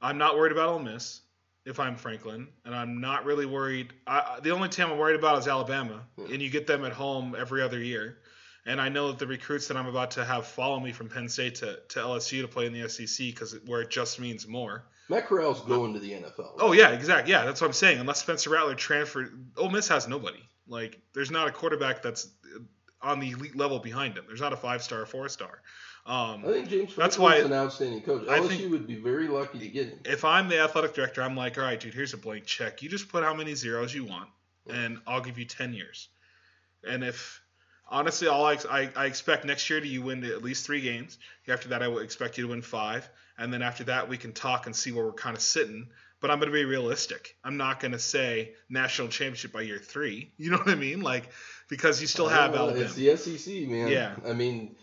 I'm 0.00 0.16
not 0.16 0.36
worried 0.36 0.52
about 0.52 0.70
Ole 0.70 0.78
Miss 0.78 1.20
if 1.64 1.78
I'm 1.78 1.96
Franklin, 1.96 2.48
and 2.64 2.74
I'm 2.74 3.00
not 3.00 3.24
really 3.24 3.46
worried. 3.46 3.92
I, 4.06 4.38
the 4.42 4.50
only 4.50 4.68
team 4.68 4.86
I'm 4.90 4.98
worried 4.98 5.16
about 5.18 5.38
is 5.38 5.48
Alabama, 5.48 6.02
Yeah. 6.16 6.26
and 6.32 6.42
you 6.42 6.50
get 6.50 6.66
them 6.66 6.84
at 6.84 6.92
home 6.92 7.36
every 7.38 7.62
other 7.62 7.78
year. 7.82 8.18
And 8.64 8.80
I 8.80 8.88
know 8.88 9.08
that 9.08 9.18
the 9.18 9.26
recruits 9.26 9.66
that 9.68 9.76
I'm 9.76 9.86
about 9.86 10.12
to 10.12 10.24
have 10.24 10.46
follow 10.46 10.78
me 10.78 10.92
from 10.92 11.08
Penn 11.08 11.28
State 11.28 11.56
to, 11.56 11.78
to 11.90 11.98
LSU 11.98 12.42
to 12.42 12.48
play 12.48 12.66
in 12.66 12.72
the 12.72 12.88
SEC 12.88 13.26
because 13.26 13.56
where 13.66 13.80
it 13.82 13.90
just 13.90 14.20
means 14.20 14.46
more. 14.46 14.84
Matt 15.08 15.26
Corral's 15.26 15.60
going 15.62 15.92
to 15.94 16.00
the 16.00 16.12
NFL. 16.12 16.54
Oh 16.60 16.72
yeah, 16.72 16.90
exactly. 16.90 17.32
Yeah, 17.32 17.44
that's 17.44 17.60
what 17.60 17.66
I'm 17.66 17.72
saying. 17.72 17.98
Unless 17.98 18.20
Spencer 18.20 18.50
Rattler 18.50 18.74
transferred, 18.76 19.46
Ole 19.56 19.68
Miss 19.70 19.88
has 19.88 20.06
nobody. 20.06 20.38
Like, 20.68 21.00
there's 21.12 21.30
not 21.30 21.48
a 21.48 21.50
quarterback 21.50 22.02
that's 22.02 22.28
on 23.02 23.18
the 23.18 23.30
elite 23.32 23.56
level 23.56 23.80
behind 23.80 24.16
him. 24.16 24.24
There's 24.28 24.40
not 24.40 24.52
a 24.52 24.56
five 24.56 24.80
star 24.82 25.00
or 25.00 25.06
four 25.06 25.28
star. 25.28 25.60
Um, 26.04 26.44
I 26.44 26.52
think 26.52 26.68
James 26.68 26.96
That's 26.96 27.16
why- 27.18 27.36
an 27.36 27.52
outstanding 27.52 28.02
coach. 28.02 28.26
I 28.28 28.38
LSU 28.38 28.48
think- 28.48 28.70
would 28.72 28.86
be 28.88 28.96
very 28.96 29.28
lucky 29.28 29.58
to 29.60 29.68
get 29.68 29.88
him. 29.88 30.00
if 30.04 30.24
I'm 30.24 30.48
the 30.48 30.58
athletic 30.60 30.94
director, 30.94 31.22
I'm 31.22 31.36
like, 31.36 31.56
all 31.58 31.64
right, 31.64 31.78
dude, 31.78 31.94
here's 31.94 32.12
a 32.12 32.16
blank 32.16 32.44
check. 32.44 32.82
You 32.82 32.88
just 32.88 33.08
put 33.08 33.22
how 33.22 33.34
many 33.34 33.54
zeros 33.54 33.94
you 33.94 34.04
want, 34.04 34.28
and 34.68 34.98
I'll 35.06 35.20
give 35.20 35.38
you 35.38 35.44
10 35.44 35.72
years. 35.74 36.08
And 36.84 37.04
if 37.04 37.40
honestly, 37.88 38.26
all 38.26 38.44
I, 38.46 38.58
I, 38.68 38.90
I 38.96 39.06
expect 39.06 39.44
next 39.44 39.70
year 39.70 39.78
to 39.80 39.86
you 39.86 40.02
win 40.02 40.24
at 40.24 40.42
least 40.42 40.66
three 40.66 40.80
games. 40.80 41.18
After 41.46 41.68
that, 41.68 41.82
I 41.82 41.88
would 41.88 42.02
expect 42.02 42.36
you 42.36 42.44
to 42.46 42.50
win 42.50 42.62
five, 42.62 43.08
and 43.38 43.52
then 43.54 43.62
after 43.62 43.84
that, 43.84 44.08
we 44.08 44.16
can 44.16 44.32
talk 44.32 44.66
and 44.66 44.74
see 44.74 44.90
where 44.90 45.04
we're 45.04 45.12
kind 45.12 45.36
of 45.36 45.42
sitting. 45.42 45.88
But 46.20 46.30
I'm 46.30 46.38
going 46.38 46.50
to 46.50 46.54
be 46.54 46.64
realistic. 46.64 47.36
I'm 47.44 47.56
not 47.56 47.78
going 47.80 47.92
to 47.92 47.98
say 47.98 48.54
national 48.68 49.08
championship 49.08 49.52
by 49.52 49.62
year 49.62 49.78
three. 49.78 50.32
You 50.36 50.50
know 50.52 50.58
what 50.58 50.68
I 50.68 50.74
mean? 50.76 51.00
Like 51.00 51.28
because 51.68 52.00
you 52.00 52.06
still 52.08 52.28
have 52.28 52.54
Alabama. 52.56 52.80
It's 52.80 52.94
the 52.94 53.16
SEC, 53.16 53.68
man. 53.68 53.88
Yeah. 53.88 54.14
I 54.26 54.32
mean, 54.32 54.76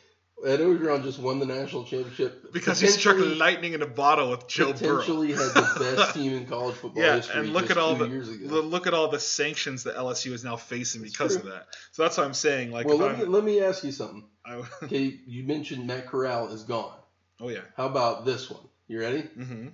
Ed 0.45 0.59
Orgeron 0.61 1.03
just 1.03 1.19
won 1.19 1.39
the 1.39 1.45
national 1.45 1.83
championship 1.83 2.53
Because 2.53 2.79
he 2.79 2.87
struck 2.87 3.17
lightning 3.19 3.73
in 3.73 3.81
a 3.81 3.85
bottle 3.87 4.29
with 4.29 4.47
Joe 4.47 4.71
Burrow. 4.73 4.97
potentially 4.99 5.31
had 5.33 5.49
the 5.53 5.95
best 5.97 6.13
team 6.13 6.33
in 6.33 6.45
college 6.45 6.75
football 6.75 7.03
Yeah, 7.03 7.15
history. 7.17 7.39
and 7.41 7.53
look 7.53 7.63
just 7.67 7.71
at 7.71 7.77
all 7.77 7.95
the-. 7.95 8.05
Look 8.07 8.87
at 8.87 8.93
all 8.93 9.09
the 9.09 9.19
sanctions 9.19 9.83
that 9.83 9.95
LSU 9.97 10.31
is 10.31 10.43
now 10.45 10.55
facing 10.55 11.01
That's 11.01 11.11
because 11.11 11.33
true. 11.37 11.45
of 11.49 11.53
that. 11.55 11.67
So 11.91 12.03
that's 12.03 12.17
what 12.17 12.25
I'm 12.25 12.33
saying. 12.33 12.71
Like, 12.71 12.85
well, 12.87 12.97
let 12.97 13.11
I'm, 13.15 13.19
me, 13.19 13.25
let 13.25 13.43
me 13.43 13.61
ask 13.61 13.83
you 13.83 13.91
something. 13.91 14.23
I, 14.45 14.63
Okay, 14.83 15.19
you 15.27 15.43
mentioned 15.43 15.85
Matt 15.87 16.07
Corral 16.07 16.47
is 16.53 16.63
gone. 16.63 16.95
oh 17.41 17.49
yeah. 17.49 17.59
How 17.75 17.87
about 17.87 18.25
this 18.25 18.49
one? 18.49 18.61
You 18.87 19.01
ready? 19.01 19.23
Mm-hmm. 19.23 19.67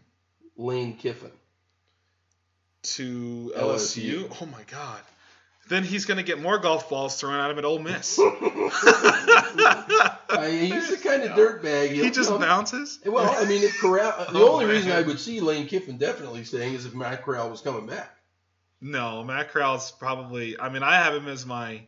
Lane 0.58 0.98
Kiffin. 0.98 1.32
To 2.84 3.52
LSU. 3.56 4.28
LSU. 4.28 4.38
Oh 4.42 4.46
my 4.46 4.62
God. 4.70 5.00
Then 5.68 5.84
he's 5.84 6.06
gonna 6.06 6.22
get 6.24 6.40
more 6.42 6.60
golf 6.60 6.90
balls 6.90 7.20
thrown 7.20 7.40
at 7.40 7.50
him 7.50 7.58
at 7.58 7.66
Ole 7.66 7.80
Miss. 7.80 8.20
I, 10.30 10.50
he's 10.52 10.90
the 10.90 10.98
kind 10.98 11.24
of 11.24 11.32
dirtbag. 11.32 11.90
he 11.92 12.10
just 12.12 12.30
bounces. 12.40 13.00
Well, 13.06 13.34
I 13.38 13.46
mean, 13.48 13.64
if 13.64 13.80
Corral, 13.80 14.28
the 14.32 14.40
Oh, 14.40 14.54
only 14.54 14.66
reason. 14.66 14.92
I 14.92 15.02
would 15.02 15.20
see 15.20 15.40
Lane 15.40 15.68
Kiffin 15.68 15.98
definitely 15.98 16.44
staying 16.44 16.74
is 16.76 16.86
if 16.86 16.94
Matt 16.94 17.24
Corral 17.24 17.50
was 17.50 17.62
coming 17.62 17.88
back. 17.88 18.12
No, 18.82 19.24
Matt 19.24 19.52
Corral's 19.52 19.92
probably. 19.92 20.60
I 20.60 20.70
mean, 20.70 20.84
I 20.84 20.96
have 20.96 21.14
him 21.16 21.28
as 21.28 21.46
my. 21.46 21.82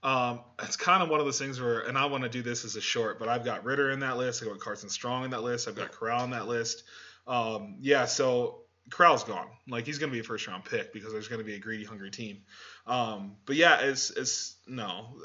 Um, 0.00 0.40
it's 0.62 0.76
kind 0.76 1.02
of 1.02 1.08
one 1.08 1.18
of 1.18 1.26
those 1.26 1.40
things 1.40 1.60
where, 1.60 1.80
and 1.80 1.98
I 1.98 2.06
want 2.06 2.22
to 2.22 2.28
do 2.28 2.40
this 2.42 2.64
as 2.64 2.76
a 2.76 2.80
short, 2.80 3.18
but 3.18 3.28
I've 3.28 3.44
got 3.44 3.64
Ridder 3.64 3.90
in 3.90 3.98
that 4.00 4.16
list. 4.16 4.42
I've 4.42 4.48
got 4.48 4.60
Carson 4.60 4.88
Strong 4.88 5.24
in 5.24 5.30
that 5.32 5.42
list. 5.42 5.66
I've 5.66 5.74
got 5.74 5.90
Corral 5.90 6.22
in 6.22 6.30
that 6.30 6.46
list. 6.46 6.84
Um, 7.26 7.78
yeah, 7.80 8.04
so 8.06 8.60
Corral's 8.90 9.24
gone. 9.24 9.46
Like 9.68 9.84
he's 9.86 9.98
going 9.98 10.10
to 10.10 10.14
be 10.14 10.20
a 10.20 10.24
first 10.24 10.46
round 10.46 10.64
pick 10.64 10.92
because 10.92 11.12
there's 11.12 11.28
going 11.28 11.40
to 11.40 11.44
be 11.44 11.54
a 11.54 11.58
greedy, 11.58 11.84
hungry 11.84 12.10
team. 12.10 12.38
Um, 12.86 13.36
but 13.46 13.56
yeah, 13.56 13.80
it's 13.80 14.10
it's 14.10 14.56
no. 14.66 15.16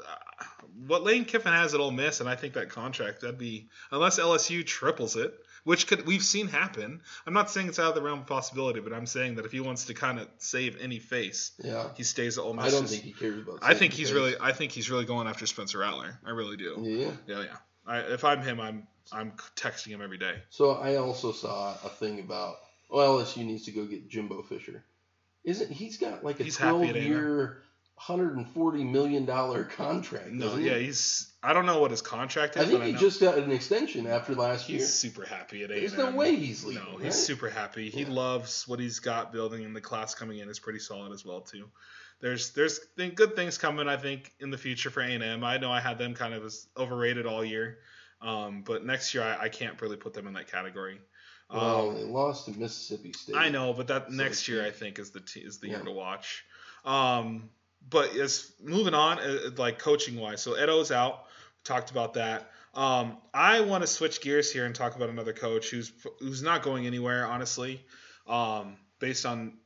What 0.86 1.02
Lane 1.04 1.24
Kiffin 1.24 1.52
has 1.52 1.72
at 1.74 1.80
Ole 1.80 1.90
Miss, 1.90 2.20
and 2.20 2.28
I 2.28 2.34
think 2.36 2.54
that 2.54 2.68
contract 2.70 3.20
that'd 3.20 3.38
be 3.38 3.68
unless 3.90 4.18
LSU 4.18 4.66
triples 4.66 5.14
it, 5.16 5.32
which 5.62 5.86
could 5.86 6.06
we've 6.06 6.22
seen 6.22 6.48
happen. 6.48 7.00
I'm 7.26 7.32
not 7.32 7.50
saying 7.50 7.68
it's 7.68 7.78
out 7.78 7.88
of 7.90 7.94
the 7.94 8.02
realm 8.02 8.20
of 8.20 8.26
possibility, 8.26 8.80
but 8.80 8.92
I'm 8.92 9.06
saying 9.06 9.36
that 9.36 9.46
if 9.46 9.52
he 9.52 9.60
wants 9.60 9.84
to 9.86 9.94
kind 9.94 10.18
of 10.18 10.28
save 10.38 10.76
any 10.80 10.98
face, 10.98 11.52
Yeah. 11.62 11.88
he 11.96 12.02
stays 12.02 12.36
at 12.38 12.44
Ole 12.44 12.54
Miss. 12.54 12.66
I 12.66 12.70
don't 12.70 12.88
think 12.88 13.02
he 13.02 13.12
cares 13.12 13.38
about. 13.42 13.60
I 13.62 13.74
think 13.74 13.92
he's 13.92 14.08
face. 14.08 14.14
really 14.14 14.34
I 14.40 14.52
think 14.52 14.72
he's 14.72 14.90
really 14.90 15.04
going 15.04 15.28
after 15.28 15.46
Spencer 15.46 15.78
Rattler. 15.78 16.18
I 16.26 16.30
really 16.30 16.56
do. 16.56 16.76
Yeah. 16.80 17.10
Yeah, 17.26 17.44
yeah. 17.44 17.56
I, 17.86 17.98
if 18.00 18.24
I'm 18.24 18.42
him, 18.42 18.60
I'm 18.60 18.86
I'm 19.12 19.32
texting 19.54 19.88
him 19.88 20.02
every 20.02 20.18
day. 20.18 20.36
So 20.50 20.72
I 20.72 20.96
also 20.96 21.30
saw 21.32 21.74
a 21.84 21.88
thing 21.90 22.18
about 22.20 22.56
well, 22.94 23.18
LSU 23.18 23.44
needs 23.44 23.64
to 23.64 23.72
go 23.72 23.84
get 23.84 24.08
Jimbo 24.08 24.42
Fisher. 24.42 24.84
Isn't 25.44 25.70
he's 25.70 25.98
got 25.98 26.24
like 26.24 26.40
a 26.40 26.44
he's 26.44 26.56
12 26.56 26.96
year, 26.96 27.62
hundred 27.96 28.36
and 28.36 28.48
forty 28.48 28.82
million 28.84 29.26
dollar 29.26 29.64
contract? 29.64 30.28
No, 30.30 30.56
he? 30.56 30.68
yeah, 30.68 30.78
he's 30.78 31.32
I 31.42 31.52
don't 31.52 31.66
know 31.66 31.80
what 31.80 31.90
his 31.90 32.00
contract 32.00 32.56
is. 32.56 32.62
I 32.62 32.66
think 32.66 32.82
he 32.84 32.92
know 32.92 32.98
just 32.98 33.20
got 33.20 33.36
an 33.36 33.50
extension 33.52 34.06
after 34.06 34.34
last 34.34 34.62
he's 34.62 34.70
year. 34.70 34.78
He's 34.78 34.94
super 34.94 35.26
happy 35.26 35.62
at 35.64 35.70
A&M. 35.70 35.96
no 35.98 36.10
way 36.12 36.36
he's 36.36 36.64
leaving. 36.64 36.82
No, 36.84 36.92
right? 36.96 37.04
he's 37.06 37.16
super 37.22 37.50
happy. 37.50 37.90
He 37.90 38.02
Yeah. 38.02 38.10
loves 38.10 38.66
what 38.66 38.80
he's 38.80 39.00
got 39.00 39.32
building, 39.32 39.64
and 39.64 39.76
the 39.76 39.82
class 39.82 40.14
coming 40.14 40.38
in 40.38 40.48
is 40.48 40.58
pretty 40.58 40.78
solid 40.78 41.12
as 41.12 41.24
well 41.24 41.42
too. 41.42 41.68
There's 42.20 42.52
there's 42.52 42.80
th- 42.96 43.14
good 43.14 43.36
things 43.36 43.58
coming, 43.58 43.86
I 43.88 43.96
think, 43.98 44.32
in 44.40 44.50
the 44.50 44.56
future 44.56 44.88
for 44.88 45.02
A&M. 45.02 45.44
I 45.44 45.58
know 45.58 45.70
I 45.70 45.80
had 45.80 45.98
them 45.98 46.14
kind 46.14 46.32
of 46.32 46.42
as 46.44 46.66
overrated 46.76 47.26
all 47.26 47.44
year, 47.44 47.78
um, 48.22 48.62
but 48.62 48.86
next 48.86 49.12
year 49.12 49.24
I, 49.24 49.44
I 49.44 49.48
can't 49.50 49.78
really 49.82 49.96
put 49.96 50.14
them 50.14 50.26
in 50.26 50.32
that 50.34 50.50
category. 50.50 51.00
Well, 51.50 51.90
Um, 51.90 51.94
they 51.94 52.02
lost 52.04 52.46
to 52.46 52.58
Mississippi 52.58 53.12
State. 53.12 53.36
I 53.36 53.48
know, 53.48 53.72
but 53.72 53.86
that 53.88 54.08
So 54.08 54.14
next 54.14 54.48
year 54.48 54.64
I 54.64 54.70
think 54.70 54.98
is 54.98 55.10
the 55.10 55.20
t- 55.20 55.40
is 55.40 55.58
the 55.58 55.68
year 55.68 55.80
to 55.82 55.90
watch. 55.90 56.44
Um, 56.84 57.50
but 57.88 58.14
as 58.16 58.52
moving 58.62 58.94
on, 58.94 59.18
uh, 59.18 59.50
like 59.56 59.78
coaching 59.78 60.16
wise, 60.16 60.42
so 60.42 60.56
Edo's 60.56 60.90
out. 60.90 61.26
Talked 61.64 61.90
about 61.90 62.14
that. 62.14 62.50
Um, 62.74 63.18
I 63.32 63.60
want 63.60 63.82
to 63.82 63.86
switch 63.86 64.20
gears 64.20 64.52
here 64.52 64.64
and 64.66 64.74
talk 64.74 64.96
about 64.96 65.08
another 65.08 65.32
coach 65.32 65.70
who's 65.70 65.92
who's 66.18 66.42
not 66.42 66.62
going 66.62 66.86
anywhere, 66.86 67.26
honestly. 67.26 67.84
Um, 68.26 68.76
based 68.98 69.26
on 69.26 69.58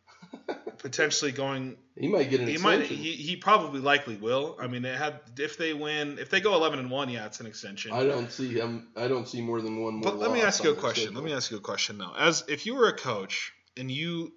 potentially 0.78 1.32
going, 1.32 1.76
He 1.96 2.08
might 2.08 2.30
get 2.30 2.40
an 2.40 2.48
he 2.48 2.58
might 2.58 2.80
extension. 2.80 3.04
he, 3.04 3.12
he 3.12 3.36
probably 3.36 3.80
likely 3.80 4.16
will. 4.16 4.56
I 4.60 4.66
mean, 4.66 4.82
they 4.82 4.94
had 4.96 5.20
if 5.38 5.56
they 5.58 5.74
win, 5.74 6.18
if 6.18 6.30
they 6.30 6.40
go 6.40 6.54
eleven 6.54 6.78
and 6.78 6.90
one, 6.90 7.08
yeah, 7.08 7.26
it's 7.26 7.40
an 7.40 7.46
extension. 7.46 7.92
I 7.92 8.04
don't 8.04 8.30
see 8.30 8.48
him. 8.48 8.88
I 8.96 9.08
don't 9.08 9.28
see 9.28 9.40
more 9.40 9.60
than 9.60 9.82
one 9.82 9.94
more. 9.94 10.02
But 10.02 10.18
let 10.18 10.32
me 10.32 10.40
ask 10.42 10.62
you 10.64 10.70
a 10.70 10.76
question. 10.76 11.14
Let 11.14 11.24
me 11.24 11.32
ask 11.32 11.50
you 11.50 11.56
a 11.56 11.60
question 11.60 11.98
now. 11.98 12.14
As 12.16 12.44
if 12.48 12.66
you 12.66 12.74
were 12.74 12.88
a 12.88 12.96
coach 12.96 13.52
and 13.76 13.90
you, 13.90 14.32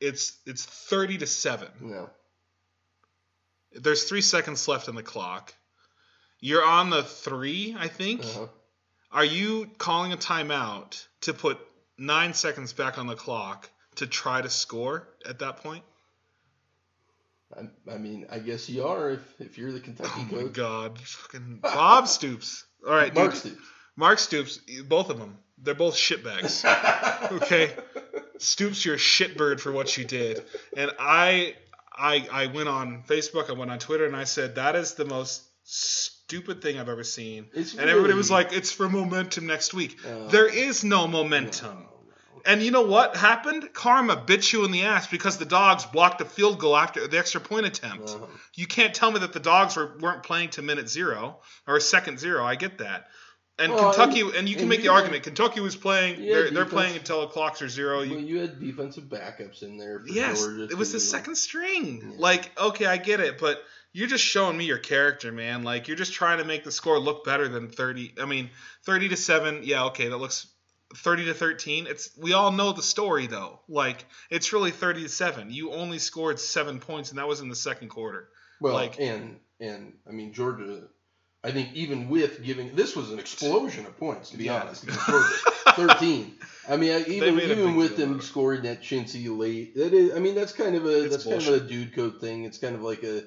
it's 0.00 0.38
it's 0.46 0.64
thirty 0.64 1.18
to 1.18 1.26
seven. 1.26 1.68
Yeah. 1.84 2.06
There's 3.74 4.04
three 4.04 4.20
seconds 4.20 4.68
left 4.68 4.88
in 4.88 4.94
the 4.94 5.02
clock. 5.02 5.54
You're 6.40 6.64
on 6.64 6.90
the 6.90 7.02
three, 7.02 7.74
I 7.78 7.88
think. 7.88 8.22
Uh-huh. 8.24 8.46
Are 9.12 9.24
you 9.24 9.70
calling 9.78 10.12
a 10.12 10.16
timeout 10.16 11.04
to 11.22 11.32
put 11.32 11.58
nine 11.98 12.34
seconds 12.34 12.72
back 12.72 12.98
on 12.98 13.06
the 13.06 13.14
clock 13.14 13.70
to 13.96 14.06
try 14.06 14.40
to 14.40 14.50
score 14.50 15.08
at 15.28 15.38
that 15.40 15.58
point? 15.58 15.84
I, 17.54 17.92
I 17.92 17.98
mean, 17.98 18.26
I 18.30 18.38
guess 18.38 18.68
you 18.68 18.86
are 18.86 19.10
if, 19.10 19.40
if 19.40 19.58
you're 19.58 19.72
the 19.72 19.80
Kentucky 19.80 20.10
Oh 20.16 20.28
my 20.34 20.42
coach. 20.44 20.52
God, 20.54 20.98
fucking 20.98 21.58
Bob 21.62 22.08
Stoops. 22.08 22.64
All 22.86 22.94
right, 22.94 23.14
Mark 23.14 23.32
dude. 23.32 23.40
Stoops. 23.40 23.62
Mark 23.96 24.18
Stoops. 24.18 24.58
Both 24.88 25.10
of 25.10 25.18
them. 25.18 25.38
They're 25.58 25.74
both 25.74 25.94
shitbags. 25.94 26.64
okay. 27.32 27.72
Stoops, 28.38 28.84
you're 28.84 28.96
a 28.96 28.98
shitbird 28.98 29.60
for 29.60 29.70
what 29.70 29.96
you 29.96 30.04
did. 30.04 30.42
And 30.76 30.90
I, 30.98 31.54
I, 31.96 32.26
I 32.32 32.46
went 32.46 32.68
on 32.68 33.04
Facebook, 33.06 33.48
I 33.48 33.52
went 33.52 33.70
on 33.70 33.78
Twitter, 33.78 34.06
and 34.06 34.16
I 34.16 34.24
said 34.24 34.56
that 34.56 34.74
is 34.74 34.94
the 34.94 35.04
most 35.04 35.42
stupid 35.64 36.62
thing 36.62 36.78
I've 36.80 36.88
ever 36.88 37.04
seen. 37.04 37.46
It's 37.52 37.74
and 37.74 37.88
everybody 37.88 38.14
was 38.14 38.30
like, 38.30 38.52
"It's 38.52 38.72
for 38.72 38.88
momentum 38.88 39.46
next 39.46 39.74
week." 39.74 39.98
Oh. 40.06 40.26
there 40.28 40.48
is 40.48 40.82
no 40.82 41.06
momentum. 41.06 41.78
No. 41.84 41.91
And 42.46 42.62
you 42.62 42.70
know 42.70 42.82
what 42.82 43.16
happened? 43.16 43.72
Karma 43.72 44.16
bit 44.16 44.52
you 44.52 44.64
in 44.64 44.70
the 44.70 44.84
ass 44.84 45.06
because 45.06 45.38
the 45.38 45.44
dogs 45.44 45.84
blocked 45.86 46.20
a 46.20 46.24
field 46.24 46.58
goal 46.58 46.76
after 46.76 47.06
the 47.06 47.18
extra 47.18 47.40
point 47.40 47.66
attempt. 47.66 48.10
Uh-huh. 48.10 48.26
You 48.54 48.66
can't 48.66 48.94
tell 48.94 49.10
me 49.10 49.20
that 49.20 49.32
the 49.32 49.40
dogs 49.40 49.76
were, 49.76 49.96
weren't 50.00 50.22
playing 50.22 50.50
to 50.50 50.62
minute 50.62 50.88
zero 50.88 51.40
or 51.66 51.78
second 51.80 52.18
zero. 52.18 52.44
I 52.44 52.54
get 52.56 52.78
that. 52.78 53.06
And 53.58 53.72
Well, 53.72 53.92
Kentucky, 53.92 54.20
and- 54.22 54.34
and, 54.34 54.48
you 54.48 54.54
can 54.54 54.62
and 54.62 54.70
make 54.70 54.78
you 54.78 54.84
the 54.86 54.92
had- 54.92 54.98
argument. 55.00 55.24
Kentucky 55.24 55.60
was 55.60 55.76
playing. 55.76 56.20
They're, 56.22 56.50
they're 56.50 56.64
playing 56.64 56.96
until 56.96 57.20
the 57.20 57.26
clocks 57.28 57.60
are 57.62 57.68
zero. 57.68 57.98
Well, 57.98 58.06
You, 58.06 58.18
you 58.18 58.38
had 58.40 58.58
defensive 58.58 59.04
backups 59.04 59.62
in 59.62 59.76
there. 59.76 60.00
For 60.00 60.08
yes, 60.08 60.42
it 60.44 60.74
was 60.76 60.92
the 60.92 61.00
second 61.00 61.36
string. 61.36 62.02
Yeah. 62.02 62.16
Like, 62.18 62.50
okay, 62.58 62.86
I 62.86 62.96
get 62.96 63.20
it, 63.20 63.38
but 63.38 63.62
you're 63.92 64.08
just 64.08 64.24
showing 64.24 64.56
me 64.56 64.64
your 64.64 64.78
character, 64.78 65.30
man. 65.32 65.64
Like, 65.64 65.86
you're 65.86 65.98
just 65.98 66.14
trying 66.14 66.38
to 66.38 66.44
make 66.44 66.64
the 66.64 66.72
score 66.72 66.98
look 66.98 67.24
better 67.26 67.46
than 67.46 67.68
30. 67.68 68.14
I 68.20 68.24
mean, 68.24 68.48
30 68.86 69.10
to 69.10 69.16
seven. 69.18 69.60
Yeah, 69.64 69.84
okay, 69.84 70.08
that 70.08 70.16
looks 70.16 70.46
30 70.96 71.26
to 71.26 71.34
13. 71.34 71.86
It's 71.88 72.10
we 72.18 72.32
all 72.32 72.52
know 72.52 72.72
the 72.72 72.82
story 72.82 73.26
though. 73.26 73.60
Like, 73.68 74.04
it's 74.30 74.52
really 74.52 74.70
30 74.70 75.02
to 75.02 75.08
seven. 75.08 75.50
You 75.50 75.72
only 75.72 75.98
scored 75.98 76.38
seven 76.40 76.80
points, 76.80 77.10
and 77.10 77.18
that 77.18 77.28
was 77.28 77.40
in 77.40 77.48
the 77.48 77.56
second 77.56 77.88
quarter. 77.88 78.28
Well, 78.60 78.74
like- 78.74 78.98
and 79.00 79.38
and 79.60 79.94
I 80.08 80.12
mean 80.12 80.32
Georgia. 80.32 80.84
I 81.44 81.50
think 81.50 81.74
even 81.74 82.08
with 82.08 82.44
giving 82.44 82.76
this 82.76 82.94
was 82.94 83.10
an 83.10 83.18
explosion 83.18 83.84
of 83.86 83.98
points 83.98 84.30
to 84.30 84.36
be 84.36 84.44
Yeah. 84.44 84.60
honest. 84.62 84.84
Thirteen. 85.74 86.34
I 86.68 86.76
mean, 86.76 86.92
I, 86.92 87.00
even 87.08 87.40
even 87.40 87.74
with 87.76 87.96
them 87.96 88.20
scoring 88.20 88.62
that 88.62 88.82
chintzy 88.82 89.36
late, 89.36 89.74
that 89.74 89.92
is. 89.92 90.14
I 90.14 90.20
mean, 90.20 90.34
that's 90.36 90.52
kind 90.52 90.76
of 90.76 90.84
a 90.86 91.04
It's 91.04 91.24
that's 91.24 91.24
kind 91.24 91.56
of 91.56 91.64
a 91.64 91.68
dude 91.68 91.94
code 91.94 92.20
thing. 92.20 92.44
It's 92.44 92.58
kind 92.58 92.76
of 92.76 92.82
like 92.82 93.02
a, 93.02 93.24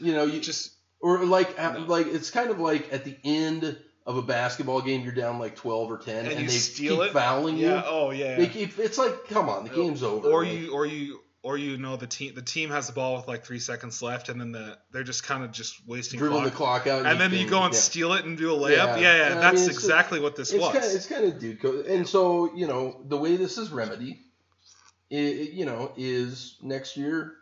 you 0.00 0.12
know, 0.12 0.24
you 0.24 0.40
Just 0.40 0.72
or 1.00 1.24
like 1.24 1.58
No. 1.58 1.80
like 1.88 2.06
it's 2.06 2.30
kind 2.30 2.50
of 2.50 2.60
like 2.60 2.92
at 2.92 3.04
the 3.04 3.16
end 3.24 3.76
of 4.06 4.16
a 4.16 4.22
basketball 4.22 4.80
game, 4.80 5.02
you're 5.02 5.12
down 5.12 5.38
like 5.38 5.56
twelve 5.56 5.90
or 5.90 5.98
ten, 5.98 6.26
And 6.26 6.38
and, 6.38 6.48
they 6.48 6.52
steal 6.52 6.98
keep 6.98 7.06
it? 7.06 7.12
fouling 7.12 7.56
yeah. 7.56 7.76
you. 7.76 7.82
Oh 7.86 8.10
yeah. 8.10 8.36
They 8.36 8.46
keep. 8.46 8.78
It's 8.78 8.98
like, 8.98 9.28
come 9.28 9.48
on, 9.48 9.64
the 9.64 9.70
game's 9.70 10.02
over. 10.02 10.28
Or 10.28 10.42
right? 10.42 10.52
you, 10.52 10.72
or 10.72 10.86
you, 10.86 11.20
or 11.42 11.56
you 11.56 11.76
know 11.76 11.96
the 11.96 12.06
team. 12.06 12.34
The 12.34 12.42
team 12.42 12.70
has 12.70 12.86
the 12.86 12.92
ball 12.92 13.16
with 13.16 13.28
like 13.28 13.44
three 13.44 13.58
seconds 13.58 14.02
left, 14.02 14.28
and 14.28 14.40
then 14.40 14.52
the 14.52 14.78
they're 14.90 15.02
just 15.02 15.24
kind 15.24 15.44
of 15.44 15.52
just 15.52 15.86
wasting 15.86 16.18
dribbling 16.18 16.44
the 16.44 16.50
clock 16.50 16.86
out, 16.86 17.06
and 17.06 17.20
then 17.20 17.32
you 17.32 17.48
go 17.48 17.62
and 17.62 17.74
yeah. 17.74 17.80
steal 17.80 18.12
it 18.14 18.24
and 18.24 18.36
do 18.36 18.52
a 18.52 18.56
layup. 18.56 18.70
Yeah. 18.70 18.96
Yeah, 18.96 19.16
yeah. 19.16 19.24
I 19.24 19.28
mean, 19.30 19.40
that's 19.40 19.66
just- 19.66 19.78
exactly 19.78 20.20
what 20.20 20.36
this 20.36 20.52
it's 20.52 20.60
was. 20.60 20.72
Kind 20.72 20.84
of, 20.84 20.92
it's 20.92 21.06
kind 21.06 21.24
of 21.24 21.38
dude 21.38 21.60
code. 21.60 21.86
And 21.86 22.08
so, 22.08 22.54
you 22.54 22.66
know, 22.66 23.00
the 23.08 23.16
way 23.16 23.36
this 23.36 23.58
is 23.58 23.70
remedied, 23.70 24.18
i 25.12 25.16
you 25.16 25.64
know, 25.64 25.92
is 25.96 26.58
next 26.62 26.96
year 26.96 27.34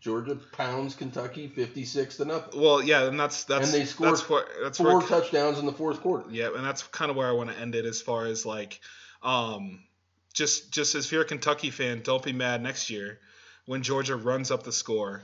Georgia 0.00 0.36
pounds 0.52 0.94
Kentucky 0.94 1.48
56 1.48 2.16
to 2.18 2.24
nothing. 2.24 2.60
well, 2.60 2.82
yeah, 2.82 3.04
and 3.06 3.18
that's 3.18 3.44
that's 3.44 3.72
And 3.72 3.74
they 3.82 3.86
scored 3.86 4.10
that's 4.10 4.28
where 4.28 4.44
that's 4.62 4.78
Four 4.78 4.98
where 4.98 5.06
touchdowns 5.06 5.58
in 5.58 5.66
the 5.66 5.72
fourth 5.72 6.00
quarter. 6.00 6.24
yeah, 6.30 6.48
and 6.54 6.64
that's 6.64 6.82
kind 6.84 7.10
of 7.10 7.16
where 7.16 7.28
I 7.28 7.32
want 7.32 7.50
to 7.50 7.58
end 7.58 7.74
it 7.74 7.84
as 7.84 8.00
far 8.02 8.26
as 8.26 8.44
like, 8.44 8.80
um, 9.22 9.84
just 10.32 10.72
just 10.72 10.94
as 10.94 11.06
if 11.06 11.12
you're 11.12 11.22
a 11.22 11.26
Kentucky 11.26 11.70
fan, 11.70 12.00
don't 12.02 12.22
be 12.22 12.32
mad 12.32 12.62
next 12.62 12.90
year 12.90 13.18
when 13.66 13.82
Georgia 13.82 14.16
runs 14.16 14.50
up 14.50 14.62
the 14.64 14.72
score 14.72 15.22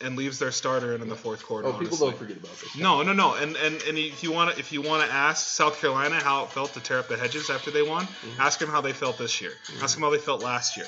and 0.00 0.14
leaves 0.14 0.38
their 0.38 0.52
starter 0.52 0.94
in 0.94 1.02
in 1.02 1.08
the 1.08 1.16
fourth 1.16 1.42
quarter. 1.44 1.68
Oh, 1.68 1.72
people 1.72 1.96
don't 1.96 2.16
forget 2.16 2.36
about 2.36 2.56
this. 2.58 2.76
No, 2.76 3.02
no, 3.02 3.12
no. 3.12 3.34
And 3.34 3.56
and, 3.56 3.82
and 3.82 3.98
if 3.98 4.22
you 4.22 4.30
want 4.30 4.52
to 4.52 4.58
if 4.60 4.72
you 4.72 4.82
want 4.82 5.04
to 5.04 5.12
ask 5.12 5.46
South 5.46 5.80
Carolina 5.80 6.16
how 6.16 6.44
it 6.44 6.50
felt 6.50 6.74
to 6.74 6.80
tear 6.80 6.98
up 6.98 7.08
the 7.08 7.16
hedges 7.16 7.50
after 7.50 7.70
they 7.70 7.82
won, 7.82 8.04
Mhm. 8.06 8.38
ask 8.38 8.58
them 8.60 8.68
how 8.68 8.80
they 8.80 8.92
felt 8.92 9.18
this 9.18 9.40
year. 9.40 9.52
Mhm. 9.66 9.82
Ask 9.82 9.94
them 9.94 10.02
how 10.04 10.10
they 10.10 10.18
felt 10.18 10.42
last 10.42 10.76
year. 10.76 10.86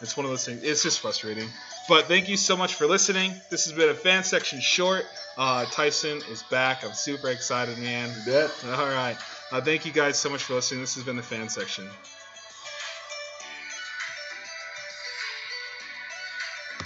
It's 0.00 0.16
one 0.16 0.24
of 0.24 0.30
those 0.30 0.44
things. 0.44 0.62
It's 0.62 0.82
just 0.82 1.00
frustrating. 1.00 1.48
But 1.88 2.06
thank 2.06 2.28
you 2.28 2.36
so 2.36 2.56
much 2.56 2.74
for 2.74 2.86
listening. 2.86 3.32
This 3.50 3.64
has 3.64 3.72
been 3.72 3.88
a 3.88 3.94
fan 3.94 4.22
section 4.22 4.60
short. 4.60 5.04
Uh, 5.36 5.64
Tyson 5.66 6.20
is 6.30 6.42
back. 6.44 6.84
I'm 6.84 6.92
super 6.92 7.28
excited, 7.28 7.78
man. 7.78 8.10
You 8.10 8.32
bet. 8.32 8.50
All 8.66 8.86
right. 8.86 9.16
Uh, 9.50 9.60
thank 9.60 9.86
you 9.86 9.92
guys 9.92 10.18
so 10.18 10.28
much 10.28 10.44
for 10.44 10.54
listening. 10.54 10.80
This 10.80 10.94
has 10.94 11.04
been 11.04 11.16
the 11.16 11.22
fan 11.22 11.48
section. 11.48 11.88